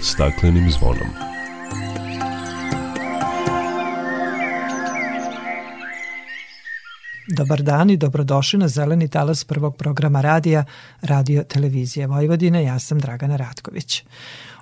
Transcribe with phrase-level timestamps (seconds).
[0.00, 1.08] staklenim zvonom.
[7.36, 10.64] Dobar dan i dobrodošli na zeleni talas prvog programa radija
[11.02, 12.64] Radio Televizije Vojvodine.
[12.64, 14.04] Ja sam Dragana Ratković.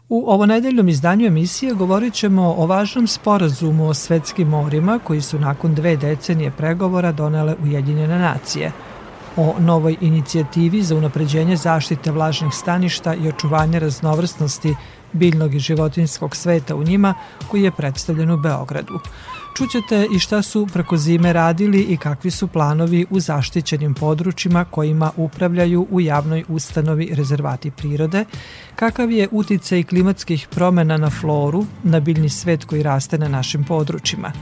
[0.09, 5.39] U ovo nedeljnom izdanju emisije govorit ćemo o važnom sporazumu o svetskim morima koji su
[5.39, 8.73] nakon dve decenije pregovora donele Ujedinjene nacije–
[9.37, 14.75] o novoj inicijativi za unapređenje zaštite vlažnih staništa i očuvanje raznovrsnosti
[15.13, 17.15] biljnog i životinskog sveta u njima
[17.49, 19.01] koji je predstavljen u Beogradu.
[19.57, 25.11] Čućete i šta su preko zime radili i kakvi su planovi u zaštićenim područjima kojima
[25.17, 28.25] upravljaju u javnoj ustanovi rezervati prirode,
[28.75, 34.33] kakav je uticaj klimatskih promena na floru, na biljni svet koji raste na našim područjima.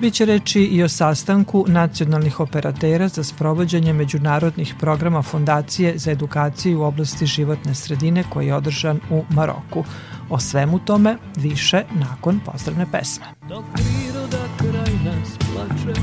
[0.00, 6.84] Biće reči i o sastanku nacionalnih operatera za sprovođenje međunarodnih programa Fondacije za edukaciju u
[6.84, 9.84] oblasti životne sredine koji je održan u Maroku.
[10.30, 13.24] O svemu tome više nakon pozdravne pesme.
[13.48, 16.00] Dok priroda kraj nas plače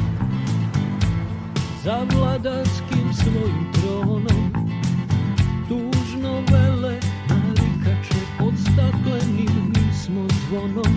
[1.83, 4.53] za vladarskim svojim tronom
[5.67, 10.96] tužno vele narikače pod staklenim smo zvonom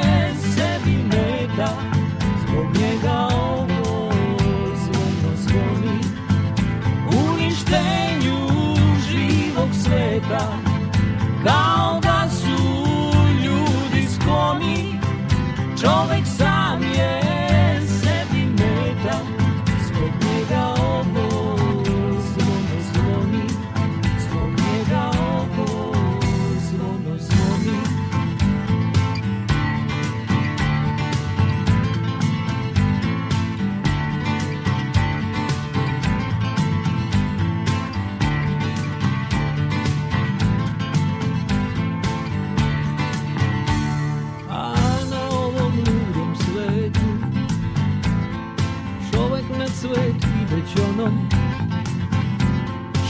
[50.75, 51.13] pomoć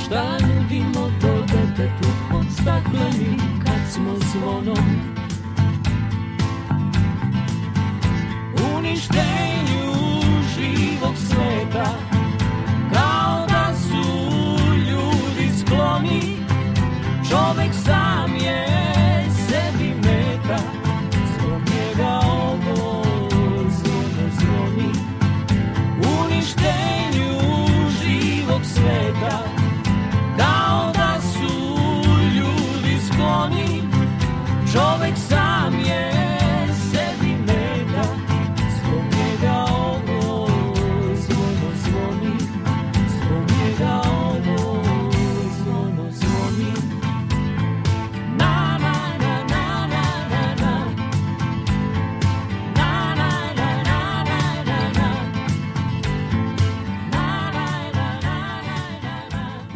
[0.06, 5.11] Šta nudimo to detetu pod staklenim kad smo zvonom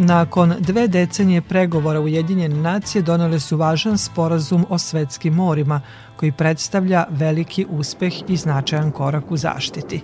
[0.06, 5.82] Nakon dve decenije pregovora Ujedinjene nacije donele su važan sporazum o svetskim morima,
[6.16, 10.02] koji predstavlja veliki uspeh i značajan korak u zaštiti.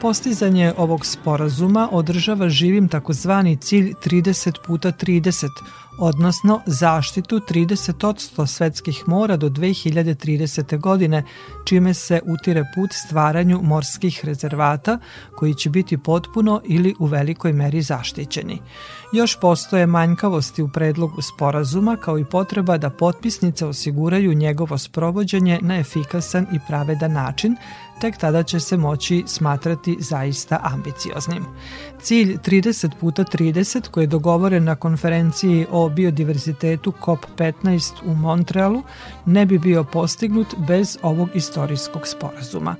[0.00, 5.48] Postizanje ovog sporazuma održava živim takozvani cilj 30 puta 30,
[5.98, 10.78] odnosno zaštitu 30% svetskih mora do 2030.
[10.78, 11.24] godine,
[11.64, 14.98] čime se utire put stvaranju morskih rezervata
[15.36, 18.60] koji će biti potpuno ili u velikoj meri zaštićeni.
[19.12, 25.78] Još postoje manjkavosti u predlogu sporazuma kao i potreba da potpisnice osiguraju njegovo sprovođenje na
[25.78, 27.56] efikasan i pravedan način,
[28.00, 31.44] tek tada će se moći smatrati zaista ambicioznim.
[32.02, 38.82] Cilj 30 puta 30 koji je dogovoren na konferenciji o biodiverzitetu COP15 u Montrealu
[39.26, 42.76] ne bi bio postignut bez ovog istorijskog sporazuma.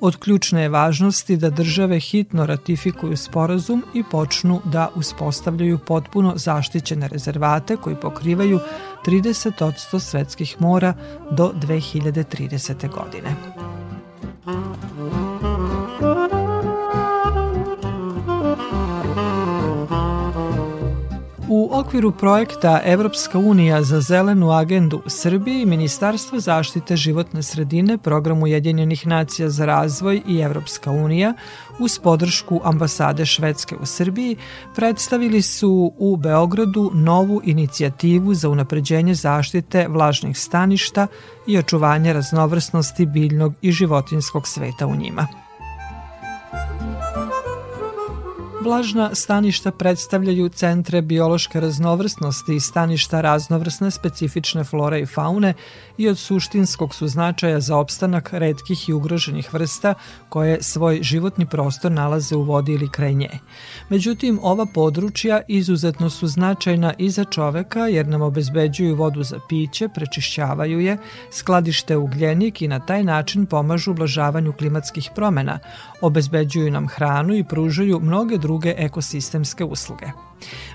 [0.00, 7.08] Od ključne je važnosti da države hitno ratifikuju sporazum i počnu da uspostavljaju potpuno zaštićene
[7.08, 8.60] rezervate koji pokrivaju
[9.06, 10.94] 30% svetskih mora
[11.30, 12.88] do 2030.
[12.90, 13.36] godine.
[21.54, 29.06] U okviru projekta Evropska unija za zelenu agendu Srbiji, Ministarstvo zaštite životne sredine, Program Ujedinjenih
[29.06, 31.34] nacija za razvoj i Evropska unija
[31.78, 34.36] uz podršku ambasade Švedske u Srbiji
[34.76, 41.06] predstavili su u Beogradu novu inicijativu za unapređenje zaštite vlažnih staništa
[41.46, 45.26] i očuvanje raznovrsnosti biljnog i životinskog sveta u njima.
[48.62, 55.54] Vlažna staništa predstavljaju centre biološke raznovrsnosti i staništa raznovrsne specifične flore i faune
[55.98, 59.94] i od suštinskog su značaja za opstanak redkih i ugroženih vrsta
[60.28, 63.30] koje svoj životni prostor nalaze u vodi ili kraj nje.
[63.88, 69.88] Međutim, ova područja izuzetno su značajna i za čoveka jer nam obezbeđuju vodu za piće,
[69.94, 70.98] prečišćavaju je,
[71.32, 75.58] skladište ugljenik i na taj način pomažu ublažavanju klimatskih promena,
[76.00, 80.06] obezbeđuju nam hranu i pružaju mnoge druge ekosistemske usluge.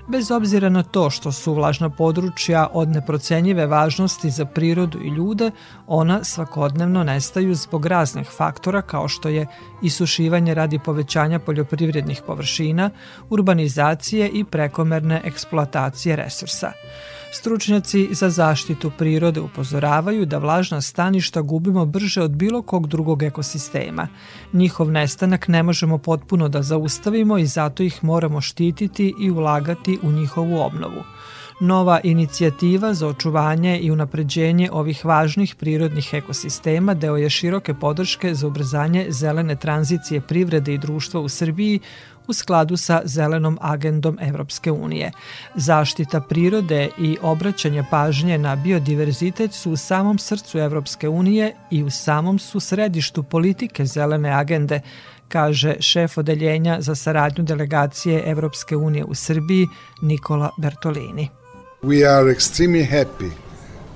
[0.06, 5.50] Bez obzira na to što su vlažna područja od neprocenjive važnosti za prirodu i ljude,
[5.86, 9.46] ona svakodnevno nestaju zbog raznih faktora kao što je
[9.82, 12.90] isušivanje radi povećanja poljoprivrednih površina,
[13.30, 16.72] urbanizacije i prekomerne eksploatacije resursa.
[17.30, 24.08] Stručnjaci za zaštitu prirode upozoravaju da vlažna staništa gubimo brže od bilo kog drugog ekosistema.
[24.52, 30.12] Njihov nestanak ne možemo potpuno da zaustavimo i zato ih moramo štititi i ulagati u
[30.12, 31.02] njihovu obnovu.
[31.60, 38.46] Nova inicijativa za očuvanje i unapređenje ovih važnih prirodnih ekosistema deo je široke podrške za
[38.46, 41.80] ubrzanje zelene tranzicije privrede i društva u Srbiji
[42.28, 45.12] u skladu sa zelenom agendom Evropske unije.
[45.54, 51.90] Zaštita prirode i obraćanje pažnje na biodiverzitet su u samom srcu Evropske unije i u
[51.90, 54.80] samom su središtu politike zelene agende,
[55.28, 59.68] kaže šef odeljenja za saradnju delegacije Evropske unije u Srbiji
[60.02, 61.28] Nikola Bertolini.
[61.82, 63.30] We are extremely happy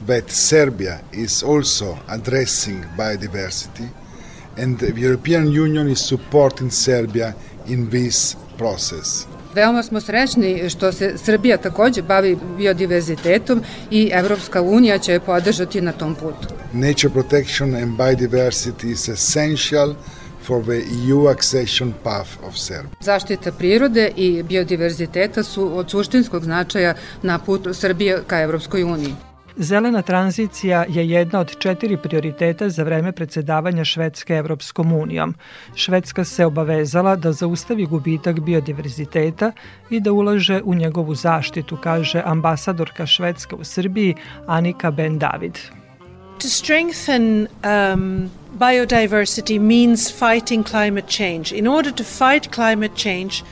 [0.07, 3.89] that Serbia is also addressing biodiversity
[4.59, 7.33] and the European Union is supporting Serbia
[7.67, 9.27] in this process.
[9.55, 15.81] Veoma smo srećni što se Srbija takođe bavi biodiverzitetom i Evropska unija će je podržati
[15.81, 16.49] na tom putu.
[16.73, 19.95] Nature protection and biodiversity is essential
[20.47, 22.91] for the EU accession path of Serbia.
[23.01, 29.15] Zaštita prirode i biodiverziteta su od suštinskog značaja na putu Srbije ka Evropskoj uniji.
[29.57, 35.35] Zelena tranzicija je jedna od četiri prioriteta za vreme predsedavanja Švedske Evropskom unijom.
[35.75, 39.53] Švedska se obavezala da zaustavi gubitak biodiverziteta
[39.91, 44.15] i da ulaže u njegovu zaštitu, kaže ambasadorka Švedska u Srbiji
[44.47, 45.59] Anika Ben David.
[46.39, 51.53] To strengthen um, biodiversity means fighting climate change.
[51.59, 53.45] In order to fight climate change,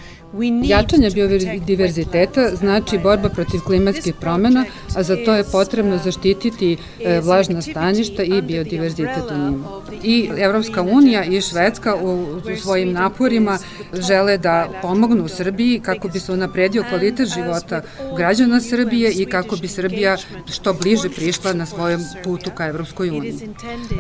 [0.63, 4.65] Jačanje biodiverziteta znači borba protiv klimatskih promena,
[4.97, 9.69] a za to je potrebno zaštititi e, vlažna staništa i biodiverzitet u njima.
[10.03, 12.27] I Evropska unija i Švedska u
[12.63, 13.59] svojim naporima
[13.93, 17.83] žele da pomognu Srbiji kako bi se unapredio kvalitet života
[18.17, 20.17] građana Srbije i kako bi Srbija
[20.53, 23.35] što bliže prišla na svojom putu ka Evropskoj uniji.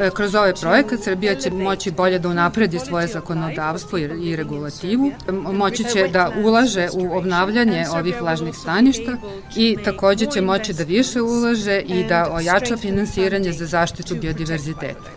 [0.00, 5.12] E, kroz ovaj projekat Srbija će moći bolje da unapredi svoje zakonodavstvo i regulativu,
[5.52, 9.16] moći će da da ulaže u obnavljanje ovih vlažnih staništa
[9.56, 15.10] i takođe će moći da više ulaže i da ojača finansiranje za zaštitu biodiverziteta.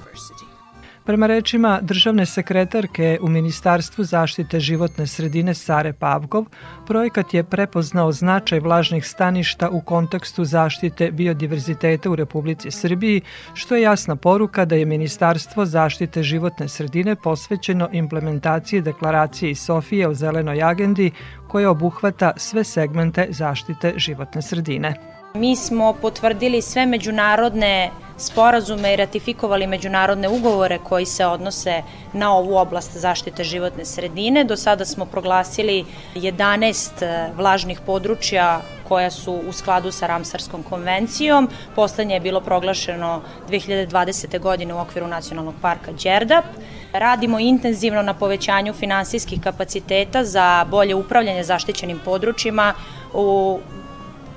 [1.06, 6.46] Prema rečima državne sekretarke u Ministarstvu zaštite životne sredine Sare Pavkov,
[6.88, 13.22] projekat je prepoznao značaj vlažnih staništa u kontekstu zaštite biodiverziteta u Republici Srbiji,
[13.54, 20.08] što je jasna poruka da je Ministarstvo zaštite životne sredine posvećeno implementaciji deklaracije iz Sofije
[20.08, 21.12] o zelenoj agendi
[21.48, 24.94] koja obuhvata sve segmente zaštite životne sredine.
[25.36, 31.82] Mi smo potvrdili sve međunarodne sporazume i ratifikovali međunarodne ugovore koji se odnose
[32.14, 34.44] na ovu oblast zaštite životne sredine.
[34.44, 41.50] Do sada smo proglasili 11 e, vlažnih područja koja su u skladu sa Ramsarskom konvencijom.
[41.76, 44.40] Poslednje je bilo proglašeno 2020.
[44.40, 46.46] godine u okviru Nacionalnog parka Đerdap.
[46.94, 52.74] Radimo intenzivno na povećanju finansijskih kapaciteta za bolje upravljanje zaštićenim područjima
[53.14, 53.60] u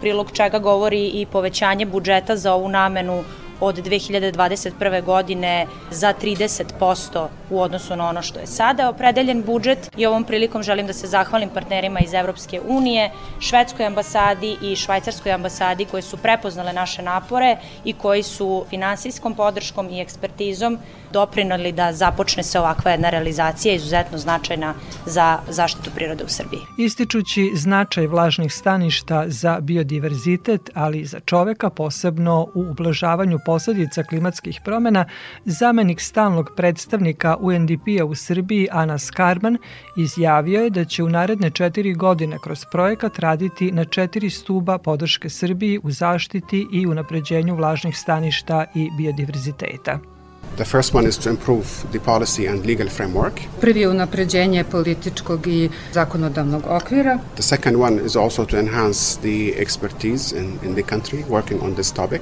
[0.01, 3.25] prilog čega govori i povećanje budžeta za ovu namenu
[3.61, 5.05] od 2021.
[5.05, 10.63] godine za 30% u odnosu na ono što je sada opredeljen budžet i ovom prilikom
[10.63, 13.11] želim da se zahvalim partnerima iz Evropske unije,
[13.41, 19.91] Švedskoj ambasadi i Švajcarskoj ambasadi koje su prepoznale naše napore i koji su finansijskom podrškom
[19.91, 20.79] i ekspertizom
[21.13, 24.75] doprinali da započne se ovakva jedna realizacija izuzetno značajna
[25.07, 26.61] za zaštitu prirode u Srbiji.
[26.79, 34.61] Ističući značaj vlažnih staništa za biodiverzitet, ali i za čoveka, posebno u ublažavanju posledica klimatskih
[34.65, 35.05] promena,
[35.45, 39.59] zamenik stalnog predstavnika UNDP-a u Srbiji Anas Karman
[39.97, 45.29] izjavio je da će u naredne četiri godine kroz projekat raditi na četiri stuba podrške
[45.31, 50.16] Srbiji u zaštiti i unapređenju vlažnih staništa i biodiverziteta.
[50.57, 53.33] The first one is to improve the policy and legal framework.
[53.61, 57.19] Prvi je unapređenje političkog i zakonodavnog okvira.
[57.35, 61.75] The second one is also to enhance the expertise in, in the country working on
[61.75, 62.21] this topic.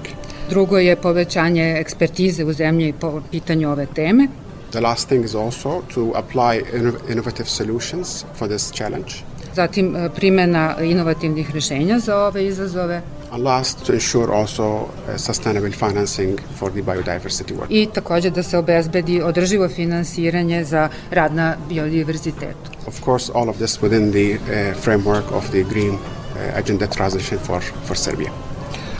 [0.51, 4.29] Drugo je povećanje ekspertize u zemlji po pitanju ove teme.
[4.71, 6.63] The last thing is also to apply
[7.09, 9.15] innovative solutions for this challenge.
[9.55, 13.03] Zatim primena inovativnih rešenja za ove izazove.
[13.35, 17.67] And last, to ensure also sustainable financing for the biodiversity work.
[17.71, 22.71] I takođe da se obezbedi održivo finansiranje za rad na biodiverzitetu.
[22.87, 25.99] Of course, all of this within the uh, framework of the green uh,
[26.59, 28.31] agenda transition for, for Serbia.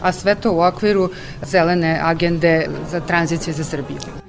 [0.03, 1.11] A sve to u okviru
[1.47, 4.24] zelene agende za tranziciju za Srbiju.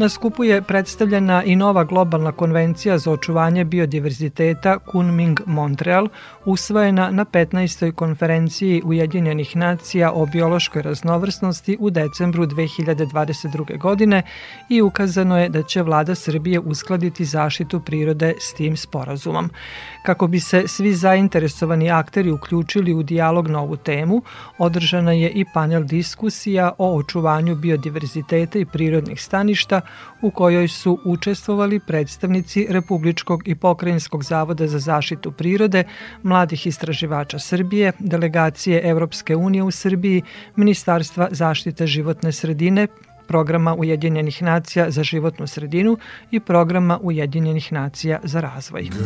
[0.00, 6.08] Na skupu je predstavljena i nova globalna konvencija za očuvanje biodiverziteta Kunming Montreal,
[6.44, 7.92] usvojena na 15.
[7.92, 13.78] konferenciji Ujedinjenih nacija o biološkoj raznovrsnosti u decembru 2022.
[13.78, 14.22] godine
[14.68, 19.50] i ukazano je da će vlada Srbije uskladiti zaštitu prirode s tim sporazumom.
[20.02, 24.22] Kako bi se svi zainteresovani akteri uključili u dijalog na ovu temu,
[24.58, 29.80] održana je i panel diskusija o očuvanju biodiverziteta i prirodnih staništa
[30.22, 35.84] u kojoj su učestvovali predstavnici Republičkog i Pokrajinskog zavoda za zaštitu prirode,
[36.22, 40.22] mladih istraživača Srbije, delegacije Evropske unije u Srbiji,
[40.56, 42.86] Ministarstva zaštite životne sredine,
[43.30, 45.98] programa Ujedinjenih nacija za životnu sredinu
[46.30, 48.82] i programa Ujedinjenih nacija za razvoj.
[48.82, 49.00] Girl,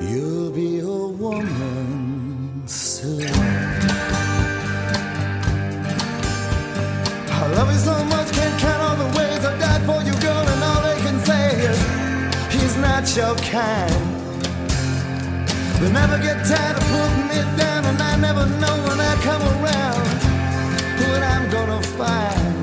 [0.00, 3.79] you'll be a woman soon.
[7.42, 10.46] I love you so much, can't count all the ways I died for you, girl,
[10.46, 11.78] and all can say is
[12.52, 14.00] he's not your kind.
[15.80, 19.42] They never get tired of putting me down, and I never know when I come
[19.56, 20.06] around
[21.00, 22.59] what I'm gonna find.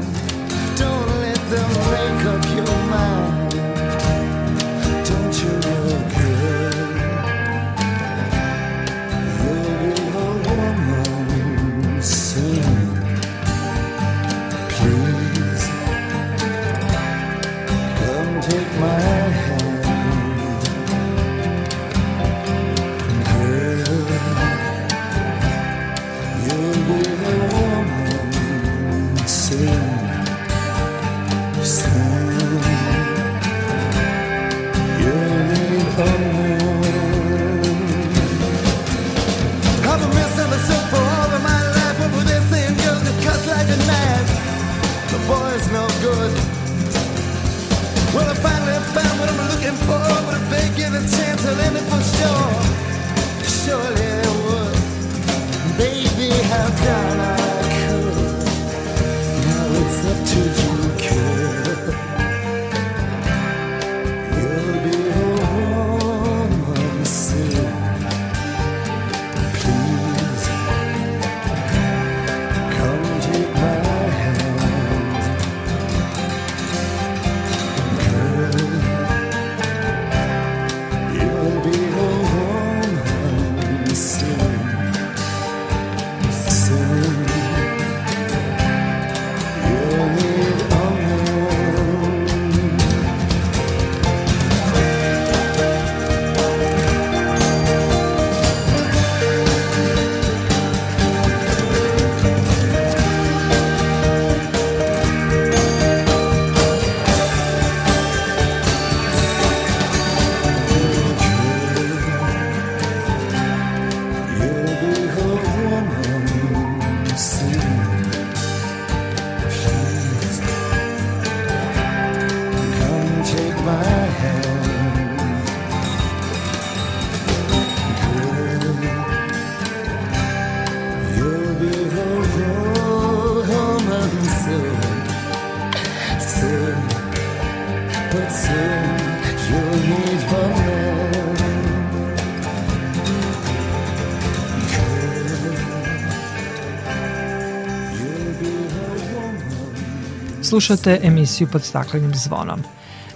[150.49, 152.59] Slušate emisiju pod staklenim zvonom.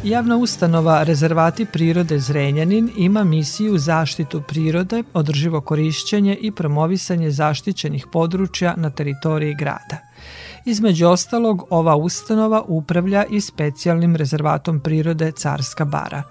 [0.04, 8.74] Javna ustanova Rezervati prirode Zrenjanin ima misiju zaštitu prirode, održivo korišćenje i promovisanje zaštićenih područja
[8.78, 9.98] na teritoriji grada.
[10.66, 16.24] Između ostalog, ova ustanova upravlja i specijalnim rezervatom prirode Carska bara.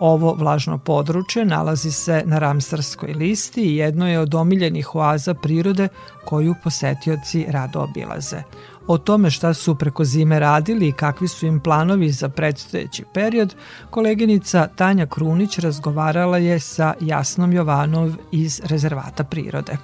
[0.00, 5.88] Ovo vlažno područje nalazi se na Ramsarskoj listi i jedno je od omiljenih oaza prirode
[6.24, 8.42] koju posetioci rado obilaze.
[8.90, 13.54] O tome šta su preko zime radili i kakvi su im planovi za predstojeći period,
[13.90, 19.76] koleginica Tanja Krunić razgovarala je sa Jasnom Jovanov iz rezervata prirode.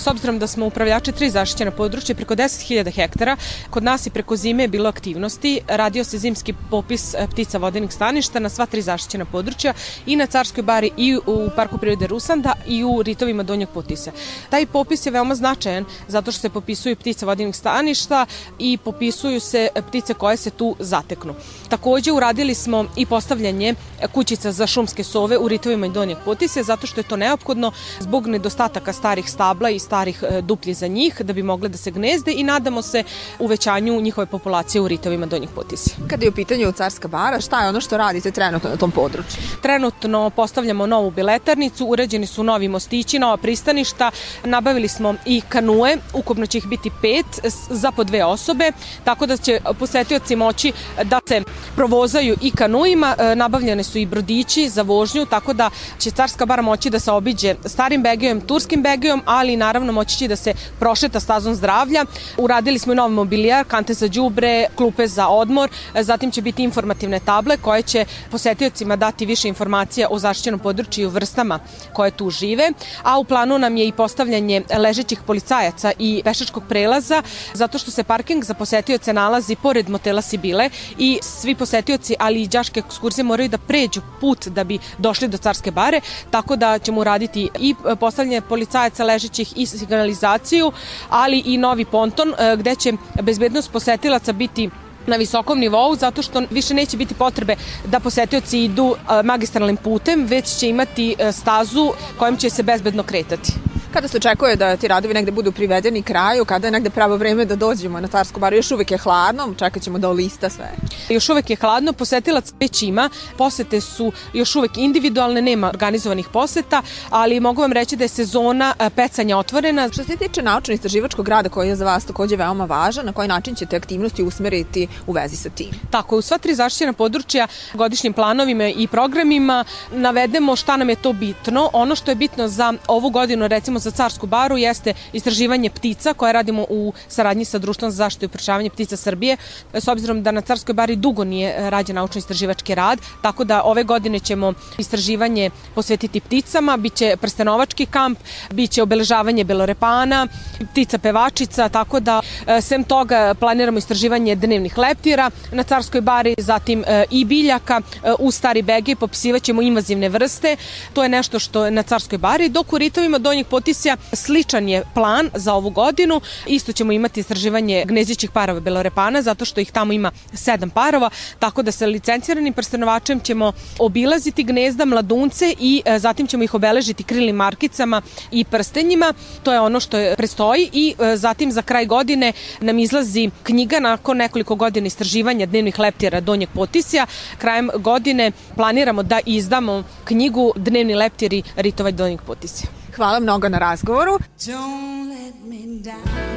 [0.00, 3.36] S obzirom da smo upravljači tri zaštićena područja, preko 10.000 hektara,
[3.70, 5.60] kod nas i preko zime je bilo aktivnosti.
[5.68, 9.74] Radio se zimski popis e, ptica vodenih staništa na sva tri zaštićena područja
[10.06, 14.12] i na Carskoj bari i u Parku prirode Rusanda i u ritovima Donjeg Potisa.
[14.50, 18.26] Taj popis je veoma značajan zato što se popisuju ptice vodenih staništa
[18.58, 21.34] i popisuju se ptice koje se tu zateknu.
[21.68, 23.74] Takođe uradili smo i postavljanje
[24.12, 28.92] kućica za šumske sove u ritovima Donjeg Potisa zato što je to neophodno zbog nedostataka
[28.92, 32.44] starih stabla i starih e, duplji za njih da bi mogle da se gnezde i
[32.44, 33.02] nadamo se
[33.38, 35.90] uvećanju njihove populacije u ritovima donjih potisi.
[36.08, 39.42] Kada je u pitanju Carska bara, šta je ono što radite trenutno na tom području?
[39.62, 44.10] Trenutno postavljamo novu biletarnicu, uređeni su novi mostići, nova pristaništa,
[44.44, 47.26] nabavili smo i kanue, ukupno će ih biti pet
[47.70, 48.72] za po dve osobe,
[49.04, 50.72] tako da će posetioci moći
[51.04, 51.42] da se
[51.76, 56.62] provozaju i kanuima, e, nabavljene su i brodići za vožnju, tako da će Carska bara
[56.62, 60.54] moći da se obiđe starim begijom, turskim begijom, ali naravno naravno moći će da se
[60.78, 62.04] prošeta stazom zdravlja.
[62.36, 67.20] Uradili smo i nov mobilijar, kante za đubre, klupe za odmor, zatim će biti informativne
[67.20, 71.58] table koje će posetiocima dati više informacija o zaštićenom području i vrstama
[71.92, 72.72] koje tu žive,
[73.02, 77.22] a u planu nam je i postavljanje ležećih policajaca i pešačkog prelaza,
[77.54, 82.48] zato što se parking za posetioce nalazi pored motela Sibile i svi posetioci, ali i
[82.48, 87.00] đaške ekskurzije moraju da pređu put da bi došli do Carske bare, tako da ćemo
[87.00, 90.72] uraditi i postavljanje policajaca ležećih i signalizaciju,
[91.08, 94.70] ali i novi ponton e, gde će bezbednost posetilaca biti
[95.10, 100.24] na visokom nivou zato što više neće biti potrebe da posetioci idu e, magistralnim putem,
[100.24, 103.52] već će imati e, stazu kojom će se bezbedno kretati.
[103.92, 107.44] Kada se očekuje da ti radovi negde budu privedeni kraju, kada je negde pravo vreme
[107.44, 110.70] da dođemo na Carsku baru, još uvek je hladno, čekat ćemo da olista sve.
[111.08, 116.82] Još uvek je hladno, posetilac već ima, posete su još uvek individualne, nema organizovanih poseta,
[117.10, 119.88] ali mogu vam reći da je sezona e, pecanja otvorena.
[119.92, 123.54] Što se tiče naučno-istraživačkog rada koji je za vas takođe veoma važan, na koji način
[123.54, 125.70] ćete aktivnosti usmeriti u vezi sa tim?
[125.90, 131.12] Tako, u sva tri zaštićena područja, godišnjim planovima i programima navedemo šta nam je to
[131.12, 131.70] bitno.
[131.72, 136.32] Ono što je bitno za ovu godinu, recimo za Carsku baru jeste istraživanje ptica koje
[136.32, 139.36] radimo u saradnji sa Društvom za zaštitu i uprečavanje ptica Srbije.
[139.72, 144.20] S obzirom da na Carskoj bari dugo nije rađen naučno-istraživački rad, tako da ove godine
[144.20, 148.18] ćemo istraživanje posvetiti pticama, biće prstenovački kamp,
[148.50, 150.26] biće obeležavanje belorepana,
[150.72, 156.84] ptica pevačica, tako da e, sem toga planiramo istraživanje dnevnih leptira na Carskoj bari, zatim
[156.86, 160.56] e, i biljaka e, u Stari Bege, popisivaćemo invazivne vrste,
[160.92, 163.96] to je nešto što je na Carskoj bari, dok u ritovima donjih poti Otisija.
[164.12, 166.20] Sličan je plan za ovu godinu.
[166.46, 171.62] Isto ćemo imati istraživanje gnezdićih parova belorepana, zato što ih tamo ima sedam parova, tako
[171.62, 177.36] da sa licenciranim prstenovačem ćemo obilaziti gnezda mladunce i e, zatim ćemo ih obeležiti krilnim
[177.36, 179.14] markicama i prstenjima.
[179.42, 184.16] To je ono što je prestoji i zatim za kraj godine nam izlazi knjiga nakon
[184.16, 187.06] nekoliko godina istraživanja dnevnih leptira Donjeg Potisja.
[187.38, 192.68] Krajem godine planiramo da izdamo knjigu Dnevni leptiri Ritova Donjeg Potisja.
[192.96, 194.18] Hvala mnogo na razgovoru.
[194.38, 196.30] Don't let me down.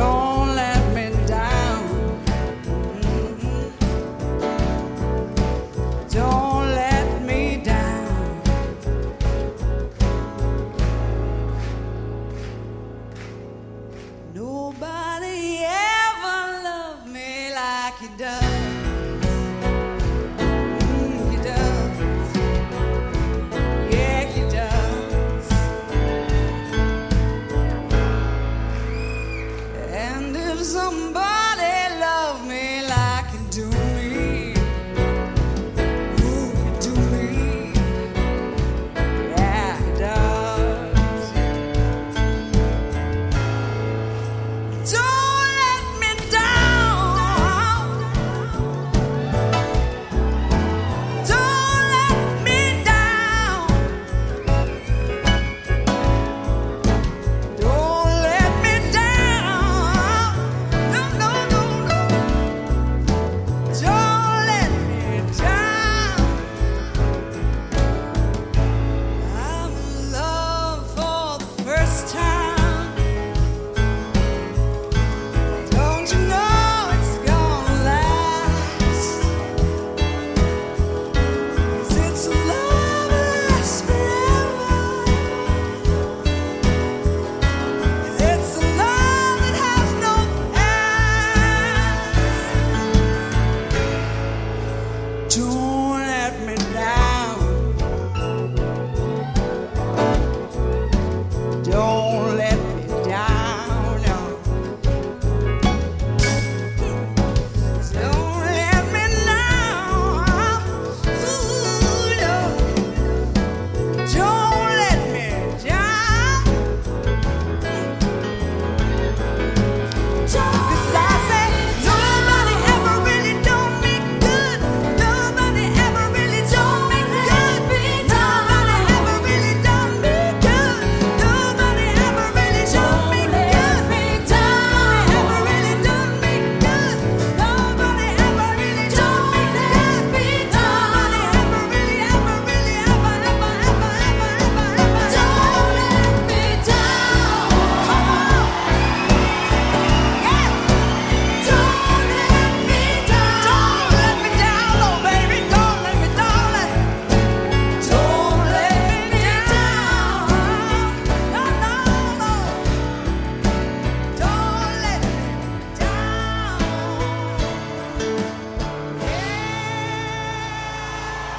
[0.00, 0.29] like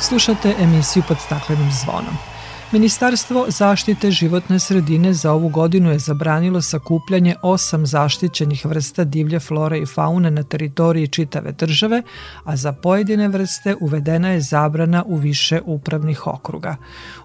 [0.01, 2.17] Slušate emisiju pod staklenim zvonom.
[2.71, 9.79] Ministarstvo zaštite životne sredine za ovu godinu je zabranilo sakupljanje osam zaštićenih vrsta divlje flore
[9.79, 12.03] i faune na teritoriji čitave države,
[12.43, 16.75] a za pojedine vrste uvedena je zabrana u više upravnih okruga.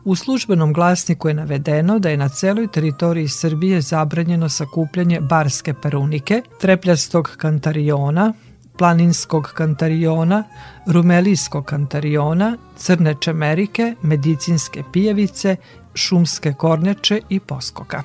[0.05, 6.43] U službenom glasniku je navedeno da je na celoj teritoriji Srbije zabranjeno sakupljanje barske perunike,
[6.61, 8.33] trepljastog kantariona,
[8.79, 10.45] planinskog kantariona,
[10.87, 15.57] rumelijskog kantariona, crne čemerike, medicinske pijevice,
[15.95, 18.03] šumske kornjače i poskoka.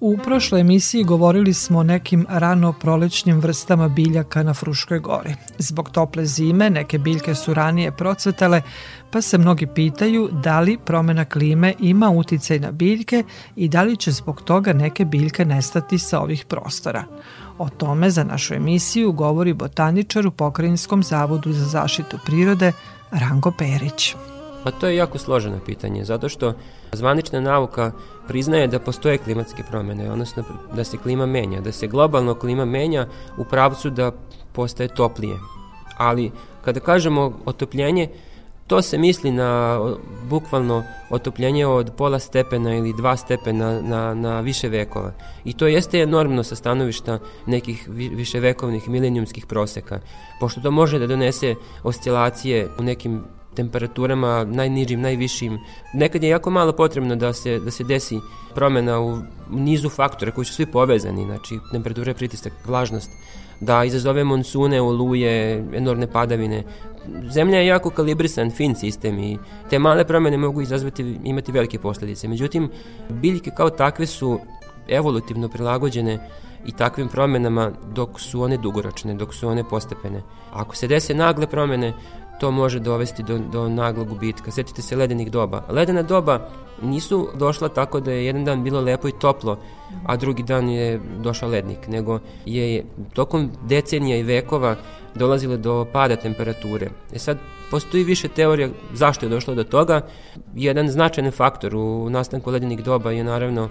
[0.00, 5.34] U prošloj emisiji govorili smo o nekim rano prolećnim vrstama biljaka na Fruškoj gori.
[5.58, 8.62] Zbog tople zime neke biljke su ranije procvetale,
[9.10, 13.24] pa se mnogi pitaju da li promena klime ima uticaj na biljke
[13.56, 17.04] i da li će zbog toga neke biljke nestati sa ovih prostora.
[17.58, 22.72] O tome za našu emisiju govori botaničar u Pokrajinskom zavodu za zaštitu prirode
[23.10, 24.14] Rango Perić.
[24.64, 26.54] Pa to je jako složeno pitanje, zato što
[26.92, 27.92] zvanična nauka
[28.28, 33.06] priznaje da postoje klimatske promene, odnosno da se klima menja, da se globalno klima menja
[33.38, 34.12] u pravcu da
[34.52, 35.36] postaje toplije.
[35.96, 36.30] Ali
[36.64, 38.08] kada kažemo otopljenje,
[38.66, 39.80] to se misli na
[40.28, 45.12] bukvalno otopljenje od pola stepena ili dva stepena na, na više vekova.
[45.44, 50.00] I to jeste enormno sa stanovišta nekih viševekovnih milenijumskih proseka,
[50.40, 53.24] pošto to može da donese oscilacije u nekim
[53.56, 55.58] temperaturama najnižim, najvišim.
[55.94, 58.20] Nekad je jako malo potrebno da se, da se desi
[58.54, 59.18] promena u
[59.50, 63.10] nizu faktora koji su svi povezani, znači temperatura, pritisak, vlažnost,
[63.60, 66.62] da izazove monsune, oluje, enormne padavine.
[67.30, 69.38] Zemlja je jako kalibrisan, fin sistem i
[69.70, 72.28] te male promene mogu izazvati, imati velike posledice.
[72.28, 72.70] Međutim,
[73.08, 74.38] biljke kao takve su
[74.88, 76.18] evolutivno prilagođene
[76.66, 80.22] i takvim promenama dok su one dugoročne, dok su one postepene.
[80.52, 81.92] Ako se dese nagle promene,
[82.40, 84.50] to može dovesti do, do naglog gubitka.
[84.50, 85.62] Sjetite se ledenih doba.
[85.68, 86.48] Ledena doba
[86.82, 89.58] nisu došla tako da je jedan dan bilo lepo i toplo,
[90.06, 94.76] a drugi dan je došao lednik, nego je tokom decenija i vekova
[95.14, 96.90] dolazile do pada temperature.
[97.12, 97.38] E sad,
[97.70, 100.00] postoji više teorija zašto je došlo do toga.
[100.54, 103.68] Jedan značajan faktor u nastanku ledenih doba je naravno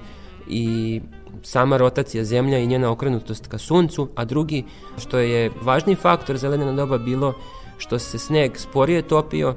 [0.48, 1.02] i
[1.44, 4.64] sama rotacija zemlja i njena okrenutost ka suncu, a drugi,
[4.98, 7.34] što je važni faktor za ledena doba bilo
[7.78, 9.56] što se sneg sporije topio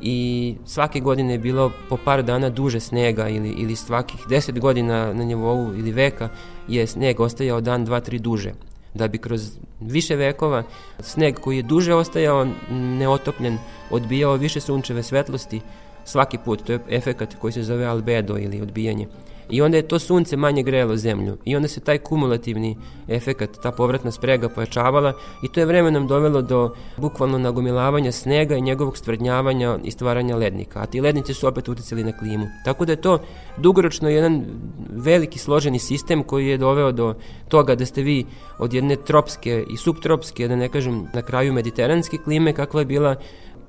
[0.00, 5.12] i svake godine je bilo po par dana duže snega ili, ili svakih 10 godina
[5.12, 6.28] na nivou ili veka
[6.68, 8.52] je sneg ostajao dan, dva, tri duže.
[8.94, 10.62] Da bi kroz više vekova
[11.00, 13.58] sneg koji je duže ostajao neotopljen
[13.90, 15.60] odbijao više sunčeve svetlosti
[16.04, 19.06] svaki put, to je efekat koji se zove albedo ili odbijanje
[19.50, 22.76] i onda je to sunce manje grejalo zemlju i onda se taj kumulativni
[23.08, 28.60] efekat, ta povratna sprega pojačavala i to je vremenom dovelo do bukvalno nagomilavanja snega i
[28.60, 32.46] njegovog stvrdnjavanja i stvaranja lednika, a ti lednici su opet uticali na klimu.
[32.64, 33.18] Tako da je to
[33.56, 34.44] dugoročno jedan
[34.90, 37.14] veliki složeni sistem koji je doveo do
[37.48, 38.26] toga da ste vi
[38.58, 43.16] od jedne tropske i subtropske, da ne kažem na kraju mediteranske klime kakva je bila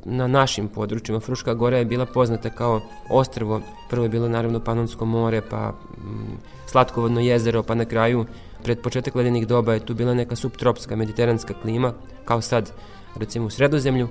[0.06, 1.20] na našim područjima.
[1.20, 3.62] Fruška gora je bila poznata kao ostrvo.
[3.90, 8.26] Prvo je bilo naravno Panonsko more, pa mm, Slatkovodno jezero, pa na kraju
[8.64, 11.94] pred početak ledenih doba je tu bila neka subtropska mediteranska klima,
[12.26, 12.72] kao sad
[13.16, 14.08] recimo u sredozemlju,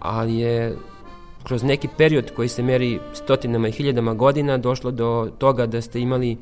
[0.00, 0.76] ali je
[1.44, 6.00] kroz neki period koji se meri stotinama i hiljadama godina došlo do toga da ste
[6.00, 6.36] imali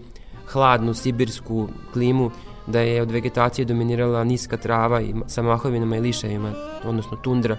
[0.46, 2.30] hladnu sibirsku klimu,
[2.66, 6.52] da je od vegetacije dominirala niska trava i sa mahovinama i lišajima,
[6.84, 7.56] odnosno tundra,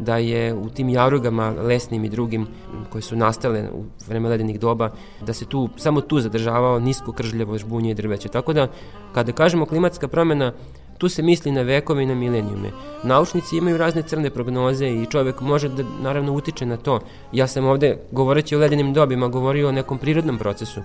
[0.00, 2.46] da je u tim jarugama lesnim i drugim
[2.90, 4.90] koje su nastale u vreme ledenih doba,
[5.26, 8.28] da se tu, samo tu zadržavao nisko kržljevo žbunje i drveće.
[8.28, 8.68] Tako da,
[9.14, 10.52] kada kažemo klimatska promena,
[10.98, 12.70] tu se misli na vekove i na milenijume.
[13.04, 17.00] Naučnici imaju razne crne prognoze i čovek može da naravno utiče na to.
[17.32, 20.80] Ja sam ovde, govoreći o ledenim dobima, govorio o nekom prirodnom procesu.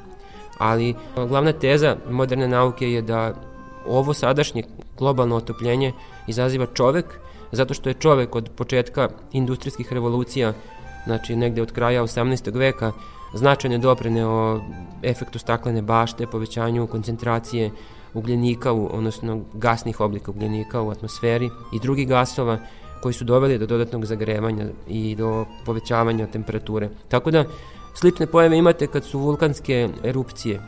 [0.57, 3.33] Ali glavna teza moderne nauke je da
[3.87, 4.63] ovo sadašnje
[4.97, 5.93] globalno otopljenje
[6.27, 7.05] izaziva čovek
[7.55, 10.53] zato što je čovek od početka industrijskih revolucija,
[11.05, 12.57] znači negde od kraja 18.
[12.57, 12.91] veka,
[13.33, 14.61] značajne doprene o
[15.03, 17.71] efektu staklene bašte, povećanju koncentracije
[18.13, 22.57] ugljenika, u, odnosno gasnih oblika ugljenika u atmosferi i drugih gasova
[23.01, 26.89] koji su doveli do dodatnog zagrevanja i do povećavanja temperature.
[27.07, 27.45] Tako da
[27.93, 30.61] slične pojave imate kad su vulkanske erupcije,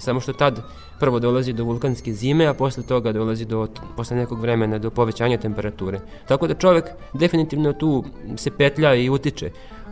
[0.00, 0.62] samo što tad
[1.00, 3.66] prvo dolazi do vulkanske zime, a posle toga dolazi do,
[3.96, 6.00] posle nekog vremena do povećanja temperature.
[6.28, 8.04] Tako da čovek definitivno tu
[8.36, 9.50] se petlja i utiče.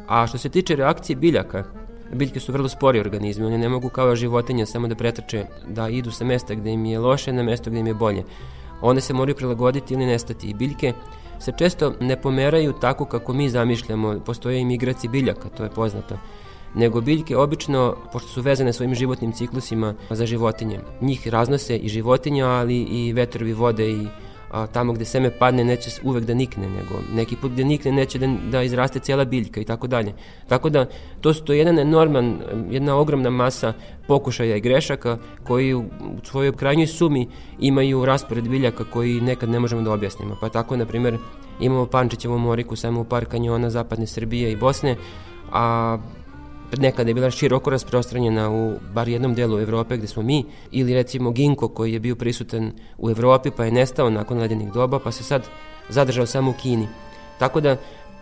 [0.09, 1.65] A što se tiče reakcije biljaka,
[2.13, 6.11] biljke su vrlo spori organizmi, one ne mogu kao životinje samo da pretrče, da idu
[6.11, 8.25] sa mesta gde im je loše na mesto gde im je bolje.
[8.81, 10.93] One se moraju prilagoditi ili nestati i biljke
[11.39, 16.19] se često ne pomeraju tako kako mi zamišljamo, postoje i migraci biljaka, to je poznato
[16.75, 22.47] nego biljke obično, pošto su vezane svojim životnim ciklusima za životinje, njih raznose i životinja,
[22.47, 24.07] ali i vetrovi vode i
[24.51, 28.19] a, tamo gde seme padne neće uvek da nikne, nego neki put gde nikne neće
[28.19, 30.15] da, da izraste cijela biljka i tako dalje.
[30.49, 30.87] Tako da
[31.21, 32.39] to su to jedan enorman,
[32.71, 33.73] jedna ogromna masa
[34.07, 35.85] pokušaja i grešaka koji u
[36.23, 37.29] svojoj krajnjoj sumi
[37.59, 40.37] imaju raspored biljaka koji nekad ne možemo da objasnimo.
[40.41, 41.19] Pa tako, na primjer,
[41.61, 44.97] imamo Pančićevu moriku samo u par kanjona zapadne Srbije i Bosne,
[45.53, 45.99] a
[46.79, 51.31] nekada je bila široko rasprostranjena u bar jednom delu Evrope gde smo mi, ili recimo
[51.31, 55.25] ginko koji je bio prisutan u Evropi pa je nestao nakon ledenih doba pa se
[55.25, 55.49] sad
[55.89, 56.89] zadržao samo u Kini.
[57.39, 57.77] Tako da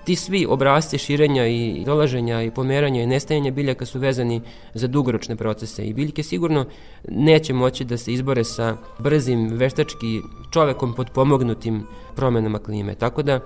[0.05, 4.41] ti svi obrazci širenja i dolaženja i pomeranja i nestajanja biljaka su vezani
[4.75, 6.65] za dugoročne procese i biljke sigurno
[7.09, 11.83] neće moći da se izbore sa brzim, veštački čovekom podpomognutim
[12.17, 12.95] promenama klime.
[12.95, 13.41] Tako da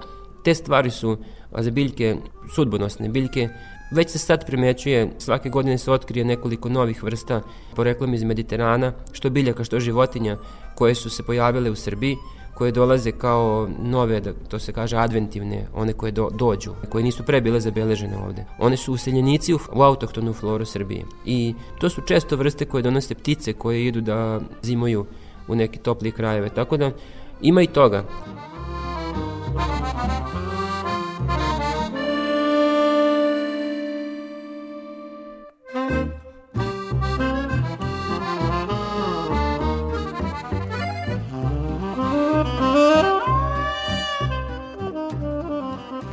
[0.44, 1.16] te stvari su
[1.58, 2.16] za biljke
[2.54, 3.08] sudbonosne.
[3.08, 3.48] Biljke
[3.92, 7.40] Već se sad primećuje, svake godine se otkrije nekoliko novih vrsta
[7.76, 10.36] poreklom iz Mediterana, što biljaka, što životinja,
[10.74, 12.16] koje su se pojavile u Srbiji,
[12.54, 17.22] koje dolaze kao nove, da to se kaže adventivne, one koje do, dođu, koje nisu
[17.22, 18.44] pre bile zabeležene ovde.
[18.58, 21.04] One su useljenici u, u autohtonu floru Srbije.
[21.24, 25.06] I to su često vrste koje donose ptice koje idu da zimuju
[25.48, 26.48] u neke topli krajeve.
[26.48, 26.90] Tako da
[27.40, 28.04] ima i toga.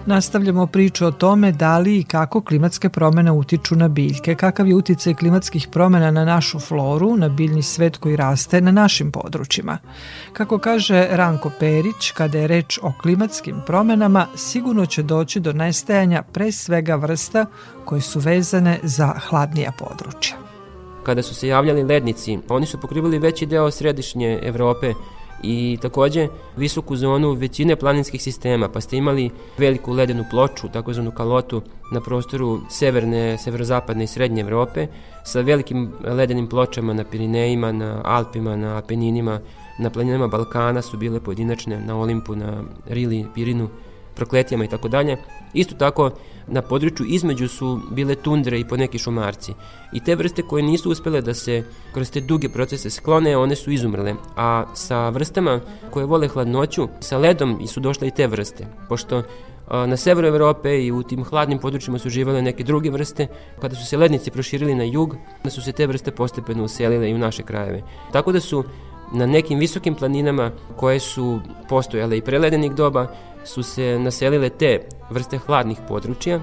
[0.06, 4.76] Nastavljamo priču o tome da li i kako klimatske promene utiču na biljke, kakav je
[4.76, 9.78] uticaj klimatskih promena na našu floru, na biljni svet koji raste na našim područjima.
[10.34, 16.24] Kako kaže Ranko Perić, kada je reč o klimatskim promenama, sigurno će doći do nestajanja
[16.24, 17.46] pre svega vrsta
[17.86, 20.38] koje su vezane za hladnija područja.
[21.04, 24.94] Kada su se javljali lednici, oni su pokrivali veći deo središnje Evrope,
[25.44, 31.62] i takođe visoku zonu većine planinskih sistema, pa ste imali veliku ledenu ploču, takozvanu kalotu,
[31.92, 34.88] na prostoru severne, severozapadne i srednje Evrope,
[35.26, 39.40] sa velikim ledenim pločama na Pirinejima, na Alpima, na Apeninima,
[39.80, 43.70] na planinama Balkana su bile pojedinačne, na Olimpu, na Rili, Pirinu,
[44.16, 45.18] prokletijama i tako dalje.
[45.54, 46.12] Isto tako
[46.48, 49.54] na području između su bile tundre i poneki šumarci.
[49.94, 53.72] I te vrste koje nisu uspele da se kroz te duge procese sklone, one su
[53.72, 54.16] izumrle.
[54.36, 55.60] A sa vrstama
[55.92, 58.68] koje vole hladnoću, sa ledom su došle i te vrste.
[58.90, 59.24] Pošto
[59.70, 63.28] na severu Evrope i u tim hladnim područjima su živale neke druge vrste.
[63.62, 67.14] Kada su se lednici proširili na jug, da su se te vrste postepeno uselile i
[67.14, 67.84] u naše krajeve.
[68.12, 68.64] Tako da su
[69.14, 73.08] na nekim visokim planinama koje su postojale i preledenih doba
[73.50, 76.40] su se naselile te vrste hladnih područja.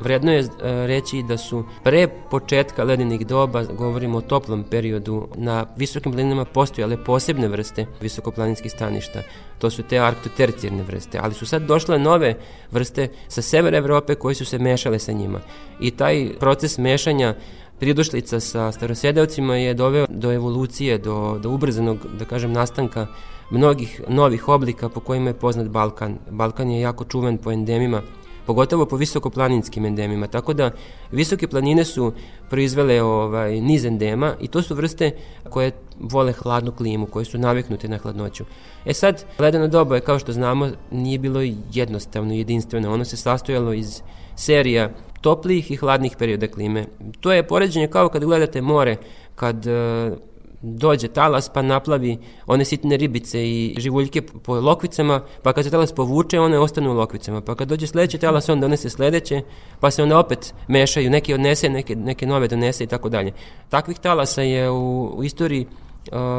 [0.00, 0.46] Vredno je e,
[0.86, 7.04] reći da su pre početka ledenih doba, govorimo o toplom periodu, na visokim planinama postojale
[7.04, 9.22] posebne vrste visokoplaninskih staništa.
[9.58, 12.34] To su te arktotercijarne vrste, ali su sad došle nove
[12.70, 15.40] vrste sa severa Evrope koje su se mešale sa njima.
[15.80, 17.34] I taj proces mešanja
[17.78, 23.06] pridošlica sa starosedeocima je doveo do evolucije, do, do ubrzanog, da kažem, nastanka
[23.50, 26.18] mnogih novih oblika po kojima je poznat Balkan.
[26.30, 28.02] Balkan je jako čuven po endemima,
[28.46, 30.70] pogotovo po visokoplaninskim endemima, tako da
[31.12, 32.12] visoke planine su
[32.50, 35.10] proizvele ovaj, niz endema i to su vrste
[35.50, 38.44] koje vole hladnu klimu, koje su naviknute na hladnoću.
[38.84, 41.40] E sad, ledeno doba je, kao što znamo, nije bilo
[41.72, 44.02] jednostavno, jedinstveno, ono se sastojalo iz
[44.36, 46.86] serija toplijih i hladnih perioda klime.
[47.20, 48.96] To je poređenje kao kad gledate more,
[49.34, 50.18] kad uh,
[50.64, 55.92] dođe talas pa naplavi one sitne ribice i živuljke po lokvicama, pa kad se talas
[55.92, 57.40] povuče, one ostanu u lokvicama.
[57.40, 59.42] Pa kad dođe sledeći talas, on donese sledeće,
[59.80, 63.32] pa se onda opet mešaju, neki odnese, neke, neke nove donese i tako dalje.
[63.68, 65.66] Takvih talasa je u, u istoriji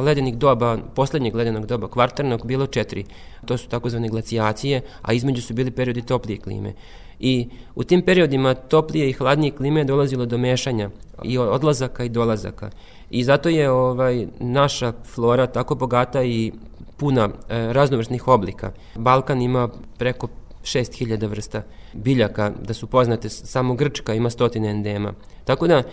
[0.04, 3.06] ledenih doba, poslednjeg ledenog doba, kvartarnog, bilo četiri.
[3.46, 6.74] To su takozvane glacijacije, a između su bili periodi toplije klime.
[7.20, 10.90] I u tim periodima toplije i hladnije klime je dolazilo do mešanja
[11.24, 12.70] i odlazaka i dolazaka.
[13.10, 16.52] I zato je ovaj naša flora tako bogata i
[16.98, 18.72] puna e, raznovrsnih oblika.
[18.96, 20.28] Balkan ima preko
[20.63, 21.62] 6000 vrsta
[21.94, 25.13] biljaka, da su poznate, samo Grčka ima stotine endema.
[25.44, 25.84] Tako da,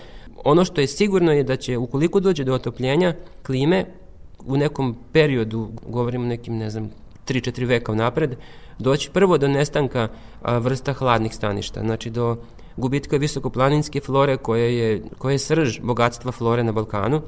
[0.45, 3.85] ono što je sigurno je da će, ukoliko dođe do otopljenja klime,
[4.45, 6.91] u nekom periodu, govorimo nekim, ne znam,
[7.29, 8.37] 3-4 veka napred,
[8.79, 10.09] doći prvo do nestanka
[10.43, 12.37] vrsta hladnih staništa, znači do
[12.77, 17.23] gubitka visokoplaninske flore koja je, koja je srž bogatstva flore na Balkanu,